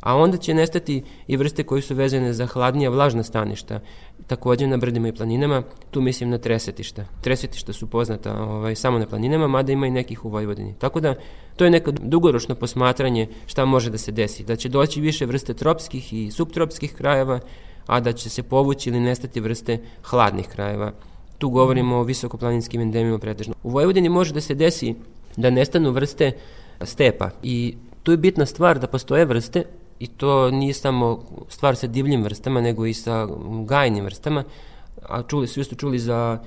[0.00, 3.80] a onda će nestati i vrste koje su vezane za hladnija vlažna staništa,
[4.26, 7.04] takođe na brdima i planinama, tu mislim na tresetišta.
[7.20, 10.74] Tresetišta su poznata ovaj, samo na planinama, mada ima i nekih u Vojvodini.
[10.78, 11.14] Tako da,
[11.56, 14.44] to je neko dugoročno posmatranje šta može da se desi.
[14.44, 17.40] Da će doći više vrste tropskih i subtropskih krajeva,
[17.86, 20.92] a da će se povući ili nestati vrste hladnih krajeva.
[21.38, 23.54] Tu govorimo o visokoplaninskim endemima pretežno.
[23.62, 24.94] U Vojvodini može da se desi
[25.36, 26.32] da nestanu vrste
[26.82, 29.64] stepa i tu je bitna stvar da postoje vrste
[29.98, 33.28] i to nije samo stvar sa divljim vrstama, nego i sa
[33.64, 34.44] gajnim vrstama,
[35.08, 36.38] a čuli, su čuli za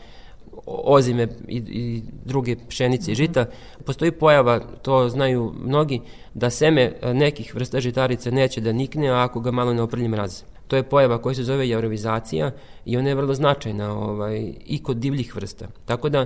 [0.65, 3.45] ozime i, i druge pšenice i žita,
[3.85, 6.01] postoji pojava, to znaju mnogi,
[6.33, 10.43] da seme nekih vrsta žitarice neće da nikne ako ga malo ne oprlji mraz.
[10.71, 12.51] To je pojava koja se zove jaurovizacija
[12.85, 15.67] i ona je vrlo značajna ovaj, i kod divljih vrsta.
[15.85, 16.25] Tako da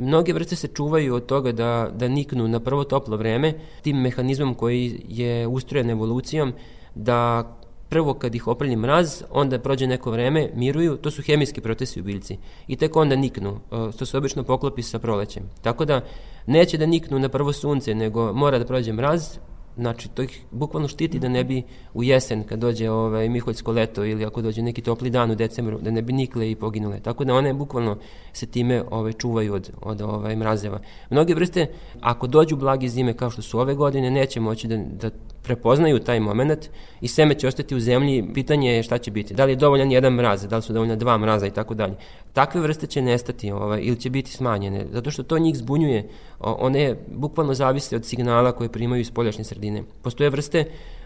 [0.00, 4.54] mnoge vrste se čuvaju od toga da, da niknu na prvo toplo vreme tim mehanizmom
[4.54, 6.52] koji je ustrojen evolucijom
[6.94, 7.44] da
[7.88, 12.04] prvo kad ih oprlji mraz, onda prođe neko vreme, miruju, to su hemijski procesi u
[12.04, 13.60] biljci i tek onda niknu,
[13.98, 15.42] to se obično poklopi sa prolećem.
[15.62, 16.00] Tako da
[16.46, 19.38] neće da niknu na prvo sunce, nego mora da prođe mraz,
[19.78, 21.62] Znači, to ih bukvalno štiti da ne bi
[21.94, 25.78] u jesen, kad dođe ovaj, Miholjsko leto ili ako dođe neki topli dan u decembru,
[25.80, 27.00] da ne bi nikle i poginule.
[27.00, 27.96] Tako da one bukvalno
[28.32, 30.80] se time ovaj, čuvaju od, od ovaj, mrazeva.
[31.10, 31.66] Mnoge vrste,
[32.00, 35.10] ako dođu blagi zime kao što su ove godine, neće moći da, da
[35.42, 39.44] prepoznaju taj moment i seme će ostati u zemlji, pitanje je šta će biti, da
[39.44, 41.94] li je dovoljan jedan mraz, da li su dovoljna dva mraza i tako dalje.
[42.32, 46.08] Takve vrste će nestati ovaj, ili će biti smanjene, zato što to njih zbunjuje,
[46.40, 49.67] one bukvalno zavise od signala koje primaju iz poljašnje sredine.
[50.02, 50.64] Postoje vrste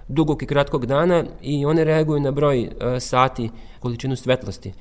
[0.09, 2.68] dugog i kratkog dana i one reaguju na broj uh,
[3.01, 4.72] sati, količinu svetlosti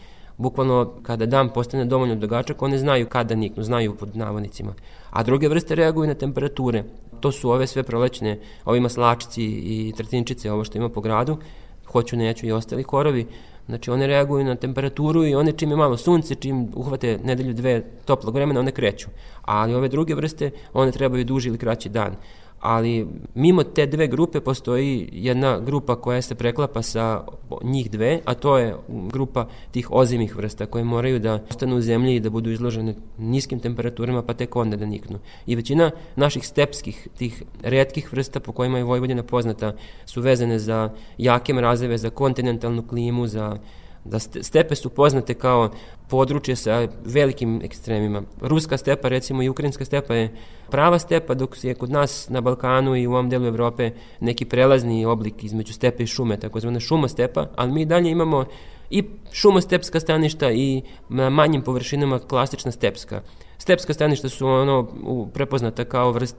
[0.42, 4.74] bukvalno kada dan postane dovoljno dugačak, one znaju kada niknu, znaju pod navodnicima.
[5.10, 6.84] A druge vrste reaguju na temperature.
[7.20, 11.38] To su ove sve prolećne, ovi maslačici i tretinčice, ovo što ima po gradu,
[11.86, 13.28] hoću, neću i ostali korovi,
[13.66, 17.84] Znači one reaguju na temperaturu i one čim je malo sunce, čim uhvate nedelju dve
[18.06, 19.08] toplog vremena, one kreću.
[19.42, 22.16] Ali ove druge vrste, one trebaju duži ili kraći dan
[22.62, 27.24] ali mimo te dve grupe postoji jedna grupa koja se preklapa sa
[27.64, 28.76] njih dve, a to je
[29.12, 33.60] grupa tih ozimih vrsta koje moraju da ostanu u zemlji i da budu izložene niskim
[33.60, 35.20] temperaturama pa tek onda da niknu.
[35.46, 40.90] I većina naših stepskih, tih redkih vrsta po kojima je Vojvodina poznata su vezane za
[41.18, 43.58] jake mrazeve, za kontinentalnu klimu, za
[44.04, 45.70] da stepe su poznate kao
[46.10, 48.22] područje sa velikim ekstremima.
[48.42, 50.36] Ruska stepa, recimo i ukrajinska stepa je
[50.70, 55.06] prava stepa, dok je kod nas na Balkanu i u ovom delu Evrope neki prelazni
[55.06, 58.46] oblik između stepe i šume, takozvana šumostepa, ali mi dalje imamo
[58.90, 63.22] i šumostepska staništa i na manjim površinama klasična stepska.
[63.58, 64.88] Stepska staništa su ono
[65.34, 66.36] prepoznata kao vrst,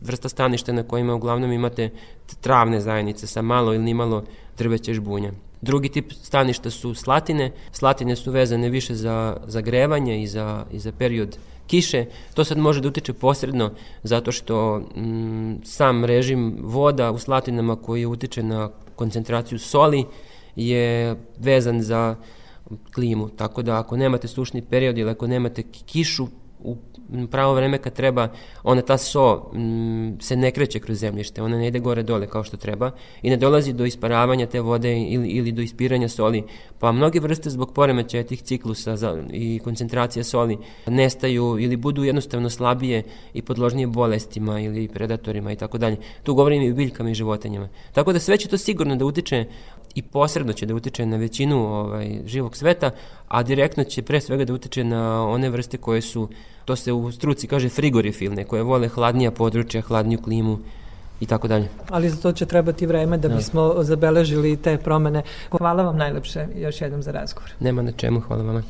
[0.00, 1.90] vrsta staništa na kojima uglavnom imate
[2.40, 4.24] travne zajednice sa malo ili nimalo
[4.58, 5.32] drveća žbunja.
[5.60, 7.52] Drugi tip staništa su slatine.
[7.72, 12.04] Slatine su vezane više za, za grevanje i za, i za period kiše.
[12.34, 13.70] To sad može da utiče posredno
[14.02, 20.04] zato što mm, sam režim voda u slatinama koji utiče na koncentraciju soli
[20.56, 22.16] je vezan za
[22.94, 23.28] klimu.
[23.28, 26.26] Tako da ako nemate sušni period ili ako nemate kišu
[27.30, 28.28] pravo vreme kad treba,
[28.62, 32.44] ona ta so m, se ne kreće kroz zemljište, ona ne ide gore dole kao
[32.44, 32.90] što treba
[33.22, 36.44] i ne dolazi do isparavanja te vode ili, ili do ispiranja soli.
[36.78, 42.50] Pa mnoge vrste zbog poremećaja tih ciklusa za, i koncentracije soli nestaju ili budu jednostavno
[42.50, 43.02] slabije
[43.34, 45.96] i podložnije bolestima ili predatorima i tako dalje.
[46.22, 47.68] Tu govorim i o biljkama i životinjama.
[47.92, 49.44] Tako da sve će to sigurno da utiče
[49.94, 52.90] i posredno će da utiče na većinu ovaj, živog sveta,
[53.28, 56.28] a direktno će pre svega da utiče na one vrste koje su,
[56.64, 60.58] to se u struci kaže frigorifilne, koje vole hladnija područja, hladniju klimu
[61.20, 61.68] i tako dalje.
[61.88, 65.22] Ali za to će trebati vreme da, da bismo zabeležili te promene.
[65.50, 67.50] Hvala vam najlepše još jednom za razgovor.
[67.60, 68.62] Nema na čemu, hvala vama.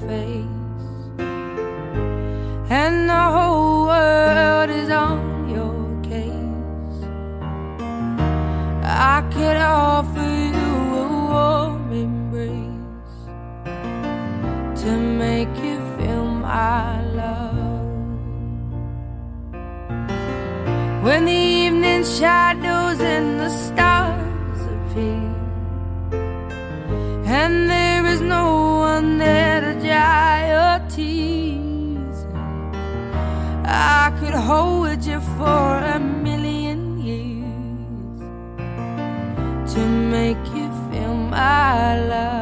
[0.00, 1.20] face,
[2.70, 6.98] and the whole world is on your case.
[8.84, 10.70] I could offer you
[11.02, 13.18] a warm embrace
[14.82, 14.90] to
[15.22, 17.82] make you feel my love.
[21.04, 23.91] When the evening shadows and the stars.
[33.84, 38.20] I could hold you for a million years
[39.74, 39.80] to
[40.14, 42.41] make you feel my love.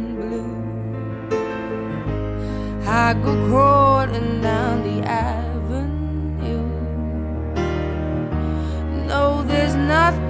[0.00, 0.64] Blue.
[2.86, 6.68] I go crawling down the avenue.
[9.06, 10.23] No, there's nothing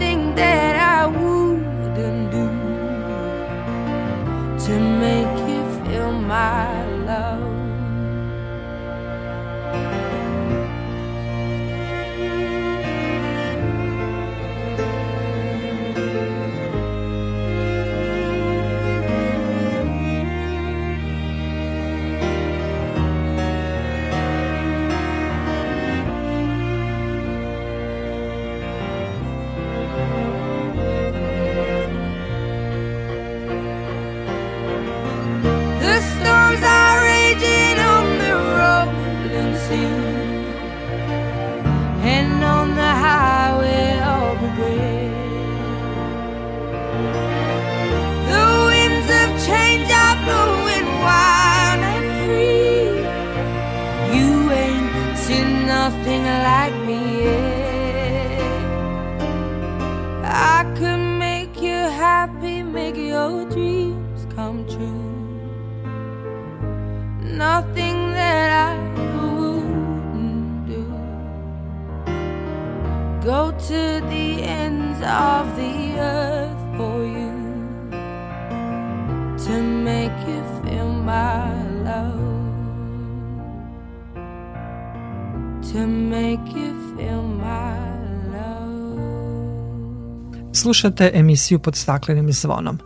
[90.84, 92.78] Slušate emisiju pod staklenim zvonom.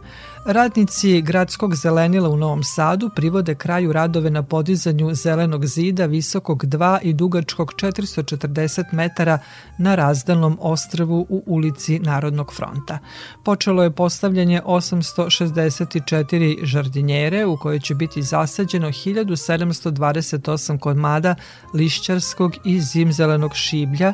[0.46, 6.98] Radnici gradskog zelenila u Novom Sadu privode kraju radove na podizanju zelenog zida visokog 2
[7.02, 9.38] i dugačkog 440 metara
[9.78, 12.98] na razdalnom ostrvu u ulici Narodnog fronta.
[13.44, 21.34] Počelo je postavljanje 864 žardinjere u kojoj će biti zasađeno 1728 komada
[21.74, 24.12] lišćarskog i zimzelenog šiblja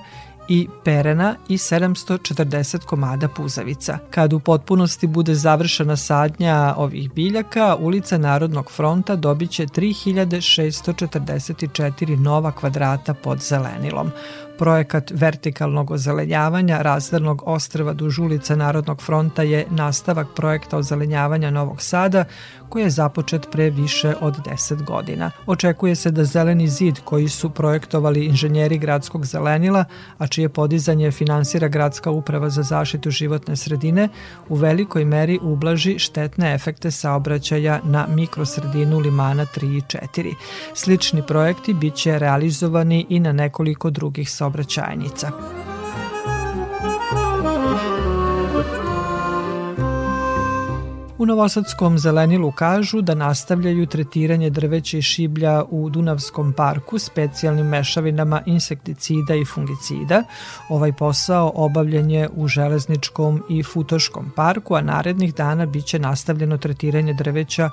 [0.49, 3.99] i perena i 740 komada puzavica.
[4.11, 13.15] Kad u potpunosti bude završena sadnja ovih biljaka, ulica Narodnog fronta dobiće 3644 nova kvadrata
[13.15, 14.11] pod zelenilom.
[14.59, 22.25] Projekat vertikalnog ozelenjavanja razdarnog ostrva duž ulica Narodnog fronta je nastavak projekta ozelenjavanja Novog Sada
[22.69, 25.31] koji je započet pre više od 10 godina.
[25.47, 29.85] Očekuje se da zeleni zid koji su projektovali inženjeri gradskog zelenila,
[30.19, 34.09] a čije podizanje finansira Gradska uprava za zaštitu životne sredine,
[34.49, 40.35] u velikoj meri ublaži štetne efekte saobraćaja na mikrosredinu limana 3 i 4.
[40.75, 45.31] Slični projekti biće realizovani i na nekoliko drugih saobraćajnica.
[51.19, 58.43] U Novosadskom zelenilu kažu da nastavljaju tretiranje drveća i šiblja u Dunavskom parku specijalnim mešavinama
[58.47, 60.23] insekticida i fungicida.
[60.69, 67.15] Ovaj posao obavljen je u Železničkom i Futoškom parku, a narednih dana biće nastavljeno tretiranje
[67.15, 67.71] drveća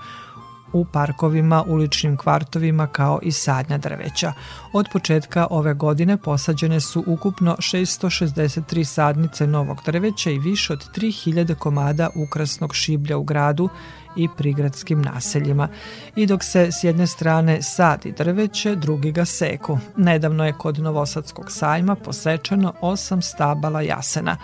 [0.74, 4.34] u parkovima, uličnim kvartovima kao i sadnja drveća.
[4.74, 11.56] Od početka ove godine posađene su ukupno 663 sadnice novog drveća i više od 3000
[11.56, 13.70] komada ukrasnog šiblja u gradu
[14.16, 15.68] i prigradskim naseljima.
[16.16, 19.78] I dok se s jedne strane sadi drveće, drugi ga seku.
[19.98, 24.38] Nedavno je kod Novosadskog sajma posečeno osam stabala jasena.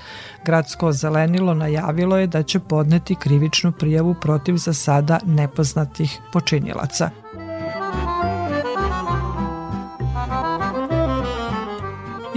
[0.45, 7.26] Gradsko zelenilo najavilo je da će podneti krivičnu prijavu protiv za sada nepoznatih počinilaca.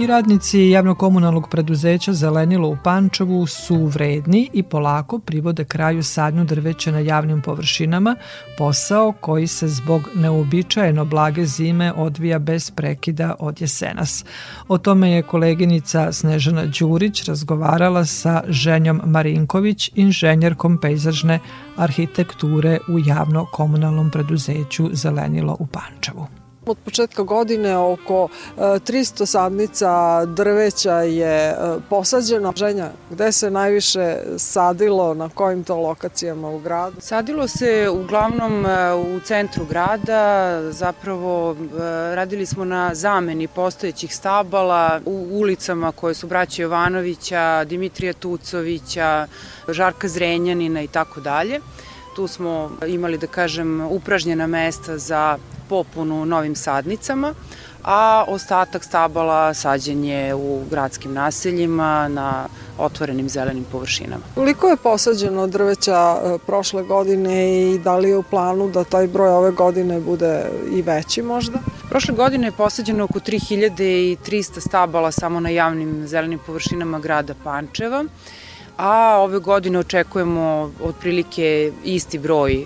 [0.01, 6.91] I radnici javnokomunalnog preduzeća Zelenilo u Pančevu su vredni i polako privode kraju sadnju drveća
[6.91, 8.15] na javnim površinama,
[8.57, 14.25] posao koji se zbog neobičajeno blage zime odvija bez prekida od jesenas.
[14.67, 21.39] O tome je koleginica Snežana Đurić razgovarala sa Ženjom Marinković, inženjerkom pejzažne
[21.77, 26.40] arhitekture u javno-komunalnom preduzeću Zelenilo u Pančevu.
[26.71, 31.55] Od početka godine oko 300 e, sadnica drveća je e,
[31.89, 32.53] posađeno.
[32.55, 36.95] Ženja, gde se najviše sadilo, na kojim to lokacijama u gradu?
[37.01, 41.55] Sadilo se uglavnom e, u centru grada, zapravo
[42.13, 49.27] radili smo na zameni postojećih stabala u ulicama koje su braća Jovanovića, Dimitrija Tucovića,
[49.67, 51.59] Žarka Zrenjanina i tako dalje.
[52.15, 55.37] Tu smo imali, da kažem, upražnjena mesta za
[55.71, 57.33] popunu novim sadnicama,
[57.83, 62.47] a ostatak stabala sađen je u gradskim naseljima na
[62.77, 64.23] otvorenim zelenim površinama.
[64.35, 67.35] Koliko je posađeno drveća e, prošle godine
[67.71, 71.59] i da li je u planu da taj broj ove godine bude i veći možda?
[71.89, 78.05] Prošle godine je posađeno oko 3300 stabala samo na javnim zelenim površinama grada Pančeva
[78.77, 82.65] a ove godine očekujemo otprilike isti broj e,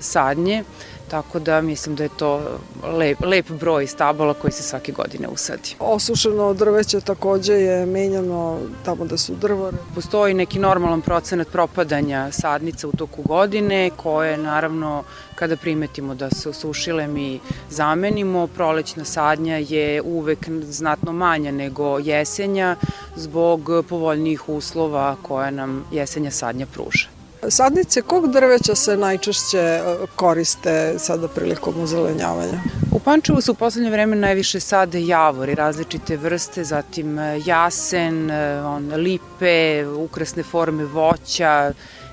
[0.00, 0.64] sadnje,
[1.12, 2.58] tako da mislim da je to
[2.98, 5.74] lep, lep broj stabala koji se svake godine usadi.
[5.78, 9.76] Osušeno drveće takođe je menjano tamo da su drvore.
[9.94, 15.04] Postoji neki normalan procenat propadanja sadnica u toku godine koje naravno
[15.34, 17.40] kada primetimo da se osušile mi
[17.70, 18.46] zamenimo.
[18.46, 22.76] Prolećna sadnja je uvek znatno manja nego jesenja
[23.16, 27.21] zbog povoljnijih uslova koje nam jesenja sadnja pruža.
[27.48, 29.82] Sadnice kog drveća se najčešće e,
[30.16, 32.60] koriste sada prilikom uzelenjavanja?
[32.92, 38.62] U Pančevu su u poslednje vreme najviše sade javori, različite vrste, zatim e, jasen, e,
[38.64, 41.72] on, lipe, ukrasne forme voća,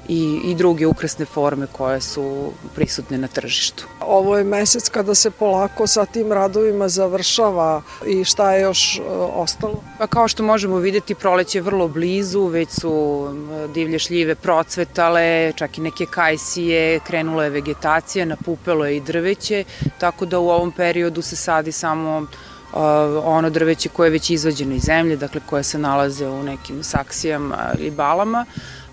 [0.10, 3.86] i, i druge ukrasne forme koje su prisutne na tržištu.
[4.02, 9.02] Ovo je mesec kada se polako sa tim radovima završava i šta je još e,
[9.34, 9.84] ostalo?
[9.98, 13.28] Pa kao što možemo videti, proleće je vrlo blizu, već su
[13.74, 19.64] divlje šljive procvetale, čak i neke kajsije, krenula je vegetacija, napupelo je i drveće,
[19.98, 22.80] tako da u ovom periodu se sadi samo uh,
[23.24, 27.58] ono drveće koje je već izvađeno iz zemlje, dakle koje se nalaze u nekim saksijama
[27.80, 28.46] ili balama,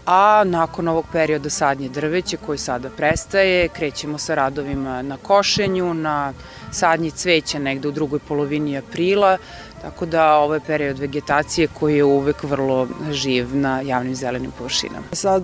[0.07, 6.33] a nakon ovog perioda sadnje drveća koji sada prestaje, krećemo sa radovima na košenju, na
[6.71, 9.39] sadnji cveća negde u drugoj polovini aprila,
[9.87, 15.07] Tako da ovo je period vegetacije koji je uvek vrlo živ na javnim zelenim površinama.
[15.13, 15.43] Sad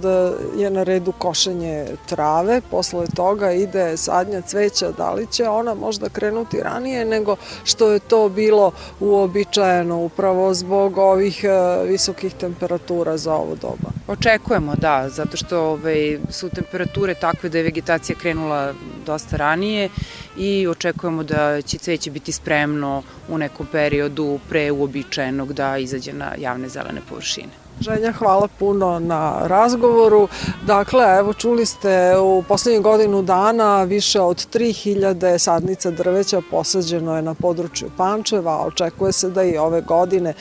[0.56, 6.08] je na redu košenje trave, posle toga ide sadnja cveća, da li će ona možda
[6.08, 11.48] krenuti ranije nego što je to bilo uobičajeno upravo zbog ovih e,
[11.86, 13.90] visokih temperatura za ovo doba.
[14.08, 18.72] Očekujemo, da, zato što ovaj, su temperature takve da je vegetacija krenula
[19.06, 19.88] dosta ranije
[20.36, 26.34] i očekujemo da će cveće biti spremno u nekom periodu pre uobičajenog da izađe na
[26.38, 27.62] javne zelene površine.
[27.80, 30.28] Ženja, hvala puno na razgovoru.
[30.66, 37.22] Dakle, evo čuli ste u poslednjih godinu dana više od 3000 sadnica drveća posađeno je
[37.22, 38.66] na području Pančeva.
[38.66, 40.34] Očekuje se da i ove godine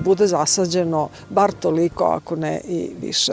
[0.00, 3.32] bude zasađeno bar toliko, ako ne i više.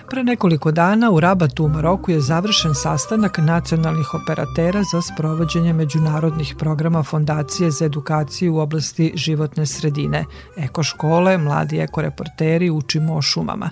[0.11, 6.55] Pre nekoliko dana u Rabatu u Maroku je završen sastanak nacionalnih operatera za sprovođenje međunarodnih
[6.59, 10.25] programa Fondacije za edukaciju u oblasti životne sredine,
[10.57, 13.69] ekoškole, mladi ekoreporteri, učimo o šumama.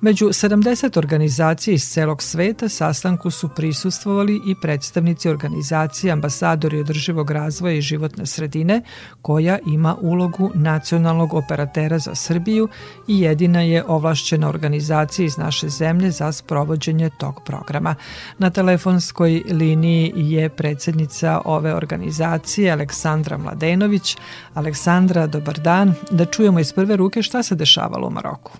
[0.00, 7.74] Među 70 organizacija iz celog sveta sastanku su prisustvovali i predstavnici organizacije ambasadori održivog razvoja
[7.74, 8.82] i životne sredine,
[9.22, 12.68] koja ima ulogu nacionalnog operatera za Srbiju
[13.08, 17.94] i jedina je ovlašćena organizacija iz naše zemlje za sprovođenje tog programa.
[18.38, 24.16] Na telefonskoj liniji je predsednica ove organizacije Aleksandra Mladenović.
[24.54, 25.94] Aleksandra, dobar dan.
[26.10, 28.52] Da čujemo iz prve ruke šta se dešavalo u Maroku.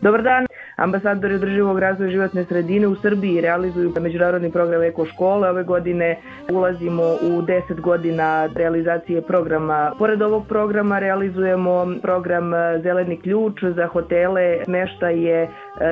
[0.00, 0.46] Dobar dan.
[0.76, 5.50] Ambasadori održivog razvoja životne sredine u Srbiji realizuju međunarodni program Eko škole.
[5.50, 6.18] Ove godine
[6.52, 9.92] ulazimo u 10 godina realizacije programa.
[9.98, 12.50] Pored ovog programa realizujemo program
[12.82, 15.48] Zeleni ključ za hotele, smeštaje,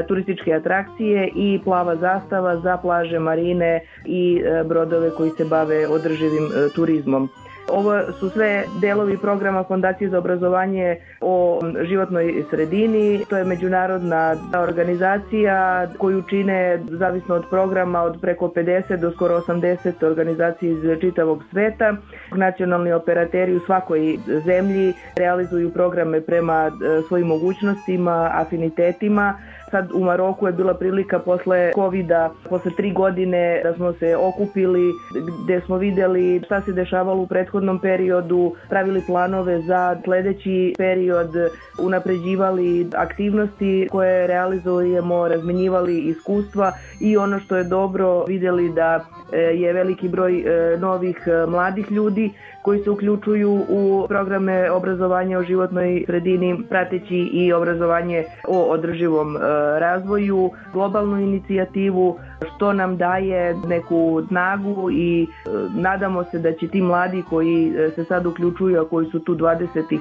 [0.09, 7.29] turističke atrakcije i plava zastava za plaže, marine i brodove koji se bave održivim turizmom.
[7.71, 13.25] Ovo su sve delovi programa Fondacije za obrazovanje o životnoj sredini.
[13.29, 20.07] To je međunarodna organizacija koju čine, zavisno od programa, od preko 50 do skoro 80
[20.07, 21.97] organizacija iz čitavog sveta.
[22.37, 29.35] Nacionalni operateri u svakoj zemlji realizuju programe prema e, svojim mogućnostima, afinitetima
[29.71, 32.11] Sad u Maroku je bila prilika posle covid
[32.49, 34.93] posle tri godine da smo se okupili,
[35.45, 41.31] gde smo videli šta se dešavalo u prethodnom periodu, pravili planove za sledeći period,
[41.79, 49.73] unapređivali aktivnosti koje realizujemo, razmenjivali iskustva i ono što je dobro videli da e, je
[49.73, 52.31] veliki broj e, novih e, mladih ljudi
[52.63, 59.37] koji se uključuju u programe obrazovanja o životnoj sredini, prateći i obrazovanje o održivom
[59.79, 62.19] razvoju, globalnu inicijativu,
[62.57, 65.27] što nam daje neku snagu i
[65.75, 69.99] nadamo se da će ti mladi koji se sad uključuju, a koji su tu 20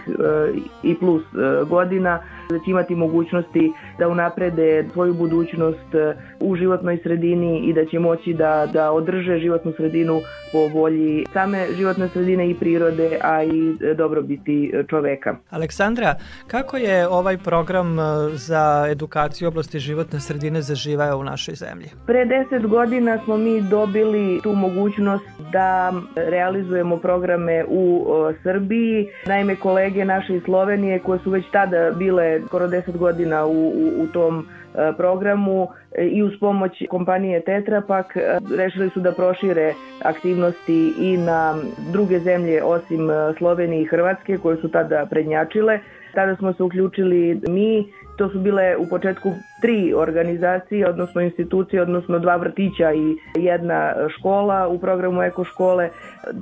[0.83, 1.23] i plus
[1.69, 2.19] godina,
[2.49, 5.95] da će imati mogućnosti da unaprede svoju budućnost
[6.39, 10.21] u životnoj sredini i da će moći da, da održe životnu sredinu
[10.51, 15.35] po volji same životne sredine i prirode, a i dobrobiti čoveka.
[15.49, 16.15] Aleksandra,
[16.47, 21.89] kako je ovaj program e, za edukaciju oblasti životne sredine zaživao u našoj zemlji?
[22.05, 28.05] Pre deset godina smo mi dobili tu mogućnost da realizujemo programe u
[28.43, 29.07] Srbiji.
[29.25, 34.03] Naime, kolege naše iz Slovenije koje su već tada bile skoro deset godina u, u,
[34.03, 39.11] u tom E, programu e, i uz pomoć kompanije Tetra Pak e, rešili su da
[39.11, 39.73] prošire
[40.03, 41.55] aktivnosti i na
[41.91, 45.79] druge zemlje osim Slovenije i Hrvatske koje su tada prednjačile.
[46.13, 47.85] Tada smo se uključili mi
[48.19, 54.67] To su bile u početku tri organizacije, odnosno institucije, odnosno dva vrtića i jedna škola
[54.67, 55.89] u programu Eko škole.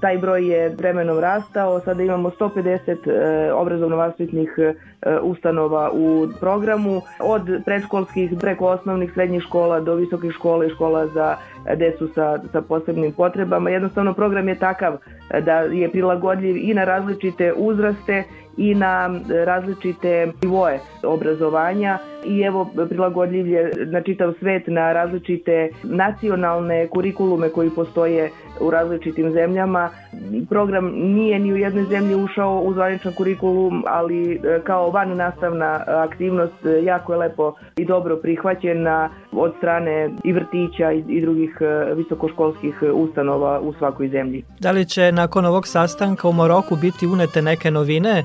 [0.01, 4.49] Taj broj je vremenom rastao, sada imamo 150 e, obrazovno-vaspitnih
[5.21, 11.35] ustanova u programu, od predškolskih preko osnovnih srednjih škola do visokih škola i škola za
[11.75, 13.69] decu sa, sa posebnim potrebama.
[13.69, 14.97] Jednostavno program je takav
[15.41, 18.23] da je prilagodljiv i na različite uzraste
[18.57, 21.97] i na različite nivoje obrazovanja
[22.27, 29.31] i evo prilagodljiv je na čitav svet na različite nacionalne kurikulume koji postoje u različitim
[29.31, 29.89] zemljama.
[30.49, 35.83] Program nije ni u jednoj zemlji ušao u zvaničan kurikulum, ali e, kao van nastavna
[35.87, 41.93] aktivnost e, jako je lepo i dobro prihvaćena od strane i vrtića i drugih e,
[41.95, 44.43] visokoškolskih ustanova u svakoj zemlji.
[44.59, 48.23] Da li će nakon ovog sastanka u Maroku biti unete neke novine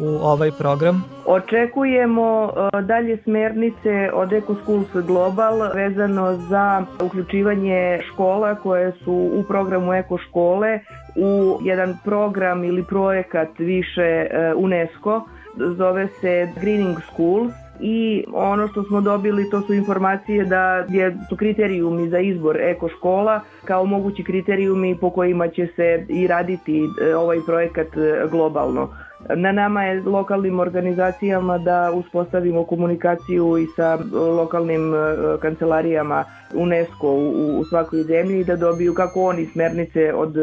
[0.00, 1.04] u ovaj program?
[1.26, 2.52] Očekujemo
[2.82, 10.18] dalje smernice od Eco Schools Global vezano za uključivanje škola koje su u programu Eko
[10.18, 10.80] škole
[11.16, 15.24] u jedan program ili projekat više e, UNESCO,
[15.56, 21.36] zove se Greening Schools i ono što smo dobili to su informacije da je, su
[21.36, 27.16] kriterijumi za izbor eko škola kao mogući kriterijumi po kojima će se i raditi e,
[27.16, 28.88] ovaj projekat e, globalno.
[29.28, 34.98] Na nama je lokalnim organizacijama da uspostavimo komunikaciju i sa lokalnim e,
[35.42, 40.34] kancelarijama UNESCO u, u svakoj zemlji i da dobiju kako oni smernice od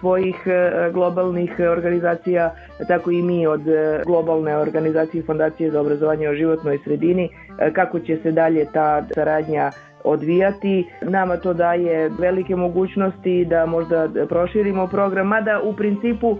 [0.00, 2.54] svojih e, globalnih organizacija,
[2.88, 7.28] tako i mi od e, globalne organizacije Fondacije za obrazovanje o životnoj sredini,
[7.72, 9.70] kako će se dalje ta saradnja
[10.04, 10.86] odvijati.
[11.02, 16.36] Nama to daje velike mogućnosti da možda proširimo program, mada u principu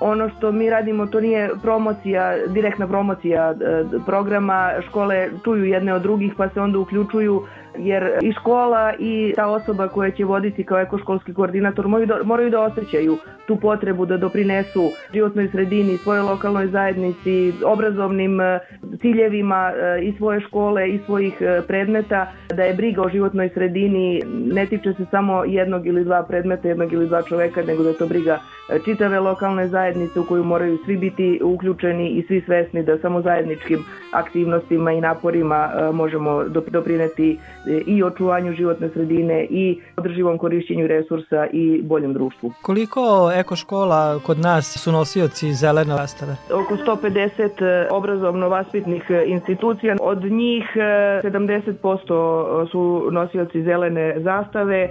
[0.00, 6.02] ono što mi radimo to nije promocija, direktna promocija e, programa, škole čuju jedne od
[6.02, 7.42] drugih pa se onda uključuju
[7.82, 12.50] jer i škola i ta osoba koja će voditi kao ekoškolski koordinator moraju da, moraju
[12.50, 13.16] da osjećaju
[13.50, 18.58] tu potrebu da doprinesu životnoj sredini, svojoj lokalnoj zajednici, obrazovnim e,
[19.00, 24.22] ciljevima e, i svoje škole i svojih e, predmeta, da je briga o životnoj sredini
[24.54, 27.98] ne tiče se samo jednog ili dva predmeta, jednog ili dva čoveka, nego da je
[27.98, 28.38] to briga
[28.84, 33.84] čitave lokalne zajednice u koju moraju svi biti uključeni i svi svesni da samo zajedničkim
[34.12, 37.38] aktivnostima i naporima možemo doprineti
[37.86, 42.52] i očuvanju životne sredine i održivom korišćenju resursa i boljem društvu.
[42.62, 46.36] Koliko eko škola kod nas su nosioci zelene zastave?
[46.52, 54.88] Oko 150 e, obrazovno-vaspitnih e, institucija, od njih 70% e, su nosioci zelene zastave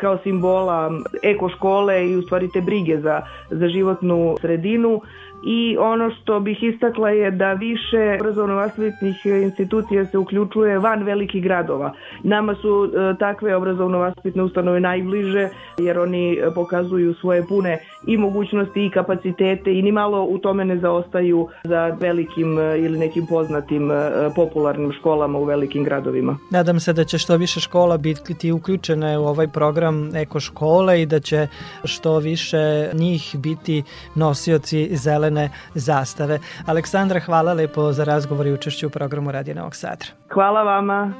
[0.00, 0.90] kao simbola
[1.22, 5.00] eko škole i u stvari te brige za, za životnu sredinu.
[5.44, 11.92] I ono što bih istakla je da više obrazovno-vaspitnih institucija se uključuje van velikih gradova.
[12.22, 18.90] Nama su e, takve obrazovno-vaspitne ustanove najbliže jer oni pokazuju svoje pune i mogućnosti i
[18.90, 23.94] kapacitete i ni malo u tome ne zaostaju za velikim e, ili nekim poznatim e,
[24.36, 26.36] popularnim školama u velikim gradovima.
[26.50, 31.06] Nadam se da će što više škola biti uključene u ovaj program Eko škole i
[31.06, 31.46] da će
[31.84, 33.82] što više njih biti
[34.14, 35.31] nosioci zelene
[35.74, 36.38] zastave.
[36.66, 40.08] Aleksandra, hvala lepo za razgovor i učešću u programu Radio Novog Sadra.
[40.28, 41.12] Hvala vama.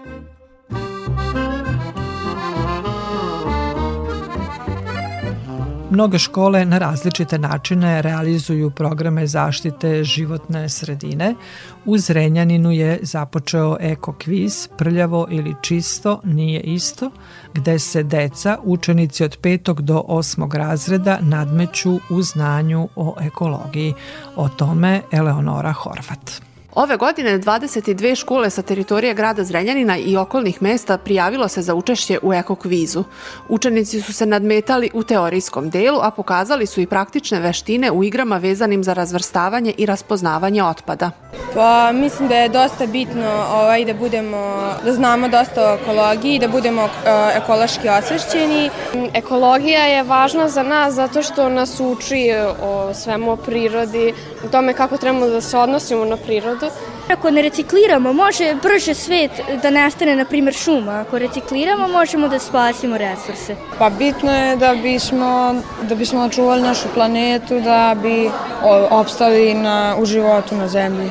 [5.93, 11.35] Mnoge škole na različite načine realizuju programe zaštite životne sredine.
[11.85, 17.11] U Zrenjaninu je započeo eko kviz Prljavo ili čisto nije isto,
[17.55, 19.81] gde se deca, učenici od 5.
[19.81, 20.55] do 8.
[20.57, 23.95] razreda nadmeću u znanju o ekologiji.
[24.37, 26.52] O tome Eleonora Horvat.
[26.75, 32.19] Ove godine 22 škole sa teritorije grada Zrenjanina i okolnih mesta prijavilo se za učešće
[32.23, 33.05] u ekokvizu.
[33.49, 38.37] Učenici su se nadmetali u teorijskom delu, a pokazali su i praktične veštine u igrama
[38.37, 41.11] vezanim za razvrstavanje i raspoznavanje otpada.
[41.55, 46.49] Pa mislim da je dosta bitno ovaj, da budemo, da znamo dosta o ekologiji, da
[46.49, 46.91] budemo uh,
[47.37, 48.71] ekološki osvešćeni.
[49.15, 52.31] Ekologija je važna za nas zato što nas uči
[52.63, 54.15] o svemu o prirodi,
[54.45, 56.93] o tome kako trebamo da se odnosimo na prirodu otpadu.
[57.09, 59.31] Ako ne recikliramo, može brže svet
[59.63, 60.93] da nestane, na primjer, šuma.
[60.93, 63.57] Ako recikliramo, možemo da spasimo resurse.
[63.79, 68.31] Pa bitno je da bismo, da bismo očuvali našu planetu, da bi
[68.91, 71.11] opstali na, u životu na zemlji.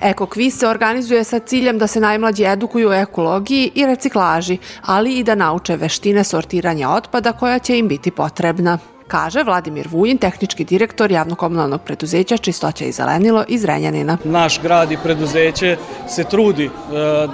[0.00, 5.14] Eko kviz se organizuje sa ciljem da se najmlađi edukuju o ekologiji i reciklaži, ali
[5.14, 8.78] i da nauče veštine sortiranja otpada koja će im biti potrebna
[9.10, 14.18] kaže Vladimir Vujin, tehnički direktor javnokomunalnog preduzeća Čistoća i zelenilo iz Renjanina.
[14.24, 15.76] Naš grad i preduzeće
[16.08, 16.70] se trudi e,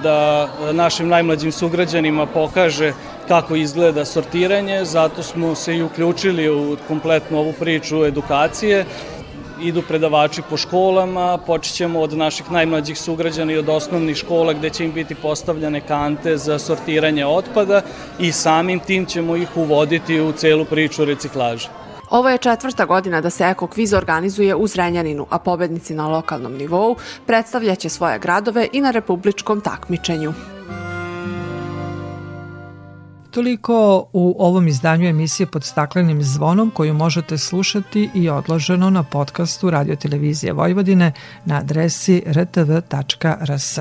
[0.03, 2.93] da našim najmlađim sugrađanima pokaže
[3.29, 8.85] kako izgleda sortiranje, zato smo se i uključili u kompletnu ovu priču edukacije
[9.61, 14.85] idu predavači po školama, počećemo od naših najmlađih sugrađana i od osnovnih škola gde će
[14.85, 17.83] im biti postavljane kante za sortiranje otpada
[18.19, 21.69] i samim tim ćemo ih uvoditi u celu priču reciklaže.
[22.11, 26.53] Ovo je četvrta godina da se Eko kviz organizuje u Zrenjaninu, a pobednici na lokalnom
[26.57, 26.97] nivou
[27.27, 30.56] predstavljaće svoje gradove i na republičkom takmičenju.
[33.37, 39.71] Toliko u ovom izdanju emisije pod staklenim zvonom koju možete slušati i odloženo na podcastu
[39.71, 41.13] Radio Televizije Vojvodine
[41.45, 43.79] na adresi rtv.rs.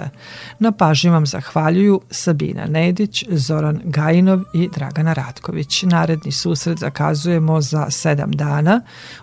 [0.60, 5.84] Na pažnji vam zahvaljuju Sabina Nedić, Zoran Gajinov i Dragana Ratković.
[5.84, 8.82] Naredni susret zakazujemo za sedam dana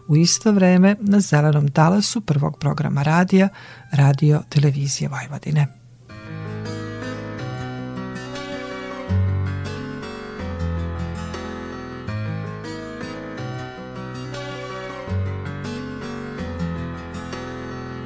[0.08, 3.48] u isto vreme na zelenom talasu prvog programa radija
[3.90, 5.81] Radio Televizije Vojvodine.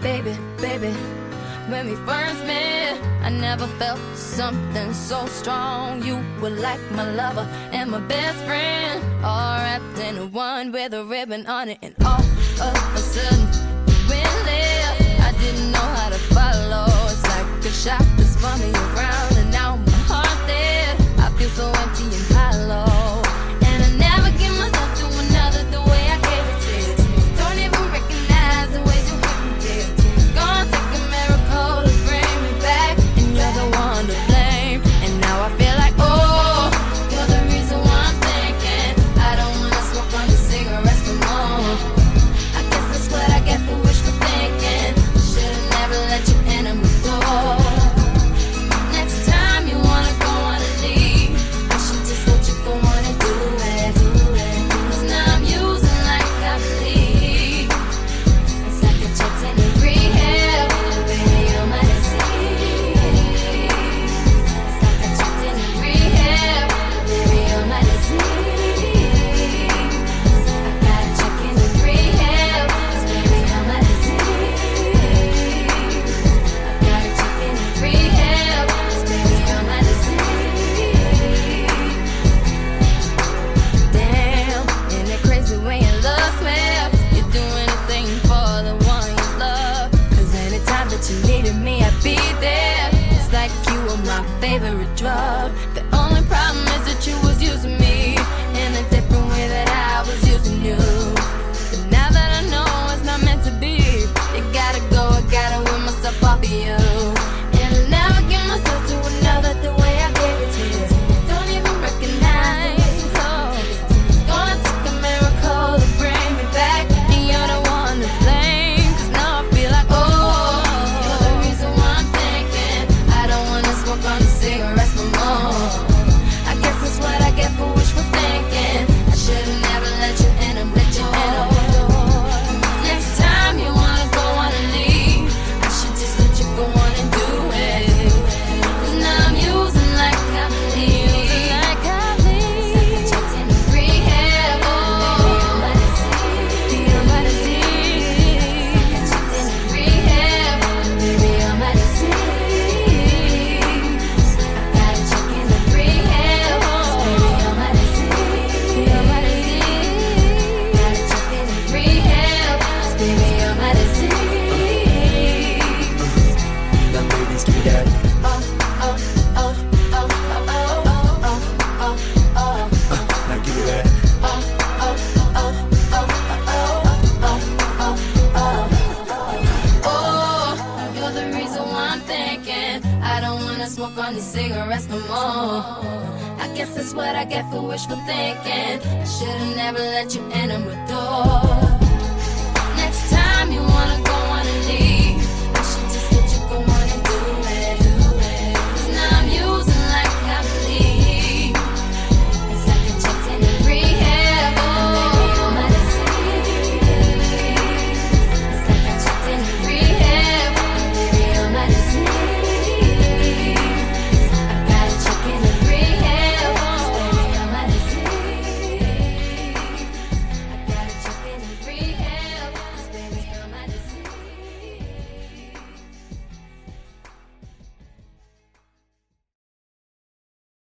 [0.00, 0.92] Baby, baby.
[1.68, 6.02] When we first met, I never felt something so strong.
[6.02, 11.04] You were like my lover and my best friend, all wrapped in one with a
[11.04, 11.78] ribbon on it.
[11.82, 13.40] And all of a sudden,
[13.88, 15.02] you went left.
[15.28, 16.86] I didn't know how to follow.
[17.10, 20.96] It's like a shot that's me around, and now my heart's dead.
[21.18, 23.15] I feel so empty and hollow.